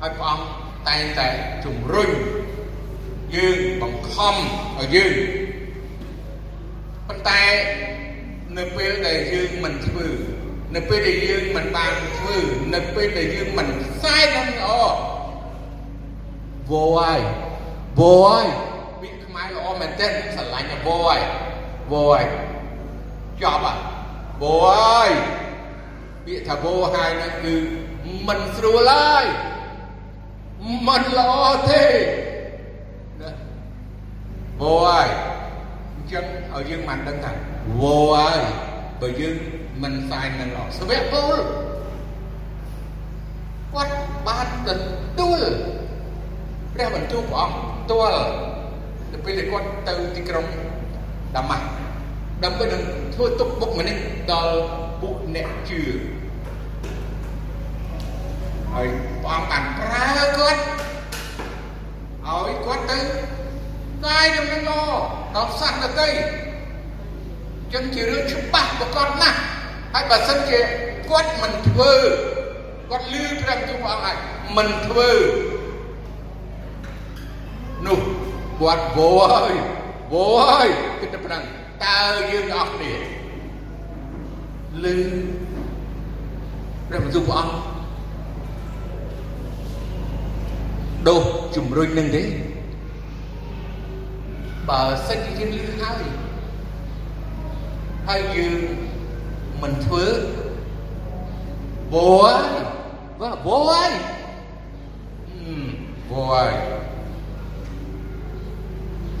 [0.00, 0.46] ហើយព្រះអង្គ
[0.88, 1.28] តែងតែ
[1.64, 2.10] ជំរុញ
[3.36, 4.34] យើងបង្ខំ
[4.78, 5.14] ឲ្យយើង
[7.08, 7.42] ប៉ុន្តែ
[8.58, 10.08] នៅពេលដែលយើងមិនធ្វើ
[10.74, 12.36] នៅពេលដែលយើងមិនបានធ្វើ
[12.74, 14.70] នៅពេលដែលយើងមិនផ្សាយនឹងល្អ
[16.70, 17.20] វោហើយ
[17.98, 18.46] វោហើយ
[19.00, 21.20] ពាក្យខ្មែរល្អមែនទែនស្រឡាញ់វោហើយ
[21.92, 22.26] វោហើយ
[23.42, 23.78] ចប់ហើយ
[24.42, 25.10] វោហើយ
[26.24, 27.54] ពាក្យថាវោហើយនោះគឺ
[28.28, 29.26] មិនស្រួលហើយ
[30.88, 31.32] មិនល្អ
[31.70, 31.84] ទេ
[33.20, 33.30] ណា
[34.60, 35.08] វោហើយ
[35.94, 37.32] អញ្ចឹងឲ្យយើងបានដឹងថា
[37.80, 38.40] វោហើយ
[39.00, 39.36] បើយើង
[39.82, 41.38] មិនផ្សាយនឹងល្អសវៈពល
[43.72, 43.94] គាត់
[44.28, 44.70] បានទ
[45.18, 45.40] ទួល
[46.74, 48.22] ព្រះបន្ទូលព្រះអង្គផ្ទាល់
[49.12, 50.46] ទៅពេលដែលគាត់ទៅទីក្រុង
[51.36, 51.66] ដាម៉ាស់
[52.44, 52.82] ដើម្បីនឹង
[53.14, 53.96] ធ្វើទុកបុកម្នេញ
[54.32, 54.54] ដល់
[55.00, 55.80] ពួកអ្នកជឿ
[58.72, 58.86] ហើយ
[59.22, 60.60] ព្រះអង្គបានប្រើគាត់
[62.26, 62.98] ឲ្យគាត់ទៅ
[64.06, 64.82] កាយដំណឹងល្អ
[65.34, 66.08] ដល់សត្វដទៃ
[67.74, 69.38] ចឹងជារឿងច្បាស់ប្រកបណាស់
[69.94, 70.58] ហើយបើសិនជា
[71.10, 71.92] គាត់មិនធ្វើ
[72.90, 74.16] គាត់លឺព្រះបន្ទូលព្រះអង្គហើយ
[74.56, 75.10] មិនធ្វើ
[77.86, 78.00] នោះ
[78.60, 79.54] គាត់វោហើយ
[80.12, 80.68] វោហើយ
[81.00, 81.42] គិតតែប៉ុណ្ណឹង
[81.84, 81.98] តើ
[82.30, 82.94] យើងអស់គ្នា
[84.84, 84.96] លឺ
[86.88, 87.54] ព្រះបន្ទូលព្រះអង្គ
[91.08, 91.24] ដូស
[91.56, 92.22] ជំរុញនឹងទេ
[94.68, 96.02] បើសិនជាយើងលឺហើយ
[98.08, 98.54] ហើយយើង
[99.62, 100.04] មិនធ្វើ
[101.92, 102.40] វោហើយ
[103.46, 103.92] វោហើយ
[106.10, 106.52] វោហើយ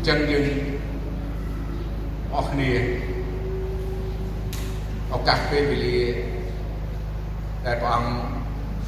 [0.06, 0.46] ចឹងយើង
[2.34, 2.70] អស់គ្នា
[5.12, 5.98] ឱកាសពេលវេលា
[7.64, 8.10] ដែលព្រះអង្គ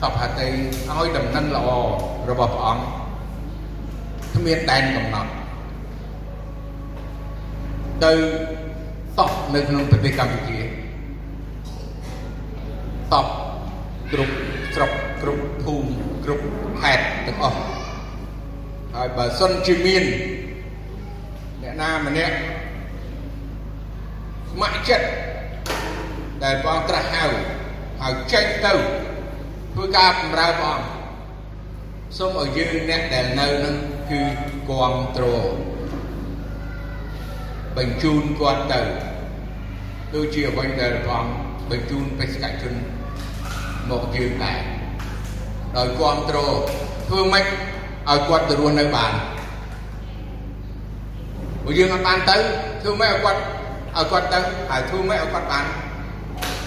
[0.01, 0.49] សពហតី
[0.89, 1.69] ឲ្យដំណឹងល្អ
[2.31, 2.85] របស់ព្រះអង្គ
[4.35, 5.31] គ្មានដែនកំណត់
[8.05, 8.13] ទៅ
[9.19, 10.61] តបនៅក្នុងប្រទេសកម្ពុជា
[13.13, 13.27] តប
[14.13, 14.35] គ្រប់
[14.75, 14.91] ស្រុក
[15.23, 15.89] គ្រប់ភូមិ
[16.25, 16.45] គ្រប់
[16.81, 17.59] ខេត្តទាំងអស់
[18.95, 20.05] ហើយបើសិនជាមាន
[21.63, 22.37] អ្នកណាម្នាក់
[24.51, 25.07] ស្ម័គ្រចិត្ត
[26.43, 27.25] ដែលព្រះអង្គត្រាស់ហៅ
[28.01, 28.73] ហើយចេញទៅ
[29.73, 30.89] ធ្វើការបម្រើព្រះអង្គ
[32.19, 33.77] សូមឲ្យយើងអ្នកដែលនៅនឹង
[34.11, 34.21] គឺ
[34.69, 35.74] គ្រប់គ្រង
[37.77, 38.81] បញ្ជូនគាត់ទៅ
[40.15, 41.33] ដូចជាអ្វីដែលព្រះអង្គ
[41.71, 42.75] បញ្ជូនបេសកជន
[43.91, 44.61] មកយើងដែរ
[45.77, 46.55] ដោយគ្រប់គ្រង
[47.09, 49.13] ធ្វើម៉េចឲ្យគាត់ទៅរស់នៅបាន
[51.65, 52.37] បើយើងអត់បានទៅ
[52.83, 53.39] ធ្វើម៉េចឲ្យគាត់
[53.97, 54.39] ឲ្យគាត់ទៅ
[54.71, 55.65] ហើយធ្វើម៉េចឲ្យគាត់បាន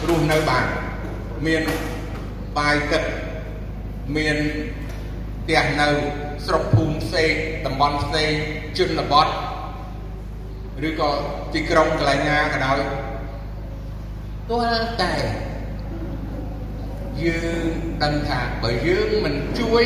[0.08, 0.66] រស់នៅបាន
[1.46, 1.64] មាន
[2.58, 3.04] បាយទឹក
[4.16, 4.38] មាន
[5.44, 5.88] ផ្ទះនៅ
[6.46, 7.32] ស្រុកភូមិផ្សេង
[7.66, 8.32] តំបន់ផ្សេង
[8.78, 9.28] ជនបទ
[10.86, 11.10] ឬក៏
[11.54, 12.80] ទីក្រុងកន្លែងណាក៏ដោយ
[14.50, 14.62] ទោះ
[15.02, 15.14] តែ
[17.24, 17.66] យើង
[18.04, 19.86] ដឹងថាបើយើងមិនជួយ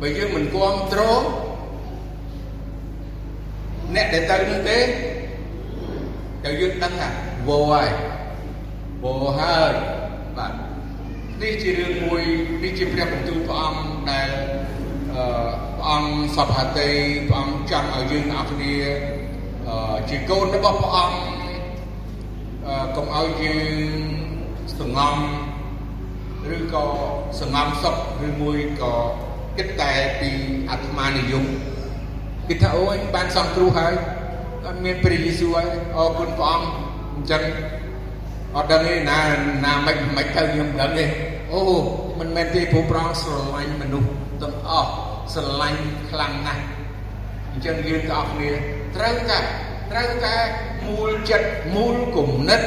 [0.00, 1.22] បើយើងមិនគ្រប់គ្រង
[3.94, 4.78] អ្នកដែលទៅនោះទេ
[6.44, 7.08] តែយើងដឹងថា
[7.48, 7.90] វោហើយ
[9.02, 9.72] វោហើយ
[10.36, 10.52] បាទ
[11.42, 12.22] នេះជារឿងមួយ
[12.62, 14.28] នេះជាព្រះបន្ទូលព្រះអង្គដែល
[15.14, 15.24] អឺ
[15.76, 16.90] ព្រះអង្គសពហតី
[17.28, 19.23] ព្រះអង្គចង់ឲ្យយើងទាំងអស់គ្នាអឺ
[20.08, 21.18] ជាកូនរបស់ព្រះអង្គ
[22.66, 24.00] អឺកុំឲ្យយើង
[24.78, 25.16] សងំ
[26.54, 26.86] ឬក៏
[27.40, 28.94] សងំសុខឬមួយក៏
[29.58, 30.30] គិតតែពី
[30.70, 31.44] អាត្មានិយម
[32.48, 33.94] គិតថាអូយបានសង្គ្រោះហើយ
[34.66, 36.68] អត់មានព្រះយេស៊ូវហើយអរគុណព្រះអង្គ
[37.14, 37.42] អញ្ចឹង
[38.56, 39.18] អត់ដឹងទេណា
[39.64, 41.04] ណាមិនមិនទៅខ្ញុំដឹងទេ
[41.52, 41.62] អូ
[42.18, 44.10] មិនមែនទេព្រោះព្រះអង្គស្រឡាញ់មនុស្ស
[44.42, 44.90] ទាំងអស់
[45.34, 45.80] ស្រឡាញ់
[46.10, 46.62] ខ្លាំងណាស់
[47.52, 48.50] អញ្ចឹងយើងទាំងអស់គ្នា
[48.96, 49.38] ត្រូវតែ
[49.92, 50.36] ត្រូវតែ
[50.86, 52.60] មូលចិត្តមូលគំនិត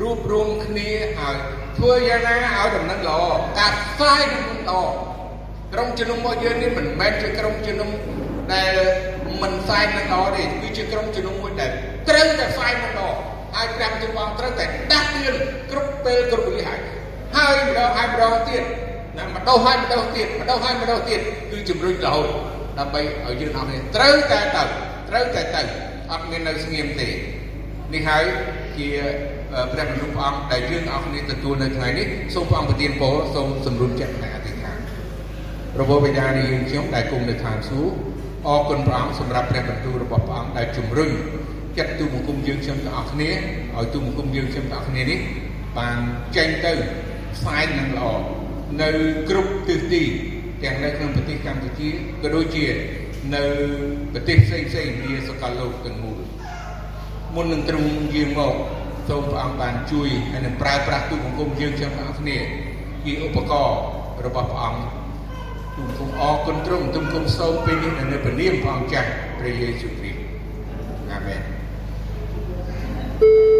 [0.00, 0.88] រួបរวมគ្នា
[1.18, 1.36] ឲ្យ
[1.76, 3.20] ធ្វើយ៉ាងណាឲ្យដំណឹងល្អ
[3.58, 4.80] ការផ្សាយដំណឹងល្អ
[5.72, 7.90] ក្រុមជំនុំរបស់យើងនេះមិនមែនជាក្រុមជំនុំ
[8.54, 8.74] ដែល
[9.42, 11.70] មិនផ្សាយនឹងល្អទេគឺជាក្រុមជំនុំមួយដែល
[12.08, 13.08] ត្រូវតែផ្សាយនឹងល្អ
[13.54, 15.36] ហើយព្រះជន្មត្រូវតែដាស់តឿន
[15.70, 16.80] គ្រប់ពេលគ្រប់វេលាហើយ
[17.36, 18.62] ហើយម្ដងហើយម្ដងទៀត
[19.18, 22.28] ណាម្ដងហើយម្ដងទៀតម្ដងហើយម្ដងទៀតគឺជំរុញរហូត
[22.78, 24.62] ដើម្បីឲ្យយើងអស់គ្នាត្រូវតែទៅ
[25.08, 25.62] ត្រូវតែទៅ
[26.10, 27.08] អត់មាននៅស្ងៀមទេ
[27.94, 28.24] នេះហើយ
[28.78, 28.88] ជា
[29.72, 34.76] ព្រះបន្ទូលព្រះអង្គដែលយើងអស់គ្នាទទួលនៅថ្ងៃនេះសូមព្រះអង្គប្រទានពរសូមសម្រុំចិត្តនៃអធិដ្ឋាន
[35.74, 37.94] ព្រះបិតានៃយើងខ្ញុំដែលគង់នៅឋានសួគ៌
[38.46, 41.10] អរគុណព្រះអង្គសម្រាប់ព្រះបន្ទូលរបស់ព្រះអង្គដែលជំរុញ
[41.78, 43.30] ចិត្តទូបង្គំយើងខ្ញុំទាំងអស់គ្នា
[43.76, 45.18] ឲ្យទូបង្គំយើងខ្ញុំទាំងអស់គ្នានេះ
[45.78, 45.98] បាន
[46.36, 46.72] ចេញទៅ
[47.34, 48.06] ផ្សាយនឹងល្អ
[48.82, 48.88] នៅ
[49.28, 50.02] គ្រប់ទិសទី
[50.62, 51.88] ទាំងនៅក្នុងប្រទេសកម្ពុជា
[52.22, 52.64] ក៏ដូចជា
[53.34, 53.44] នៅ
[54.12, 56.18] ប្រទេសផ្សេងផ្សេងជាសកលលោកទាំងមូល
[57.34, 58.54] មុននឹងទ្រង់យាងមក
[59.08, 62.38] សូមព្រះអង្គបានជួយហើយនឹងប្រើប្រាស់ទូបង្គំយើងទាំងអស់គ្នា
[63.04, 63.78] ជាឧបករណ៍
[64.26, 64.82] របស់ព្រះអង្គ
[65.76, 69.08] ទូបង្គំអរគុណទ្រង់ទូបង្គំសូមពេលនេះនៅព្រះនាមព្រះអង្គចាស់
[69.38, 70.20] ព្រះយេស៊ូវគ្រីស្ទ
[71.12, 71.42] អាមែន
[73.20, 73.51] thank you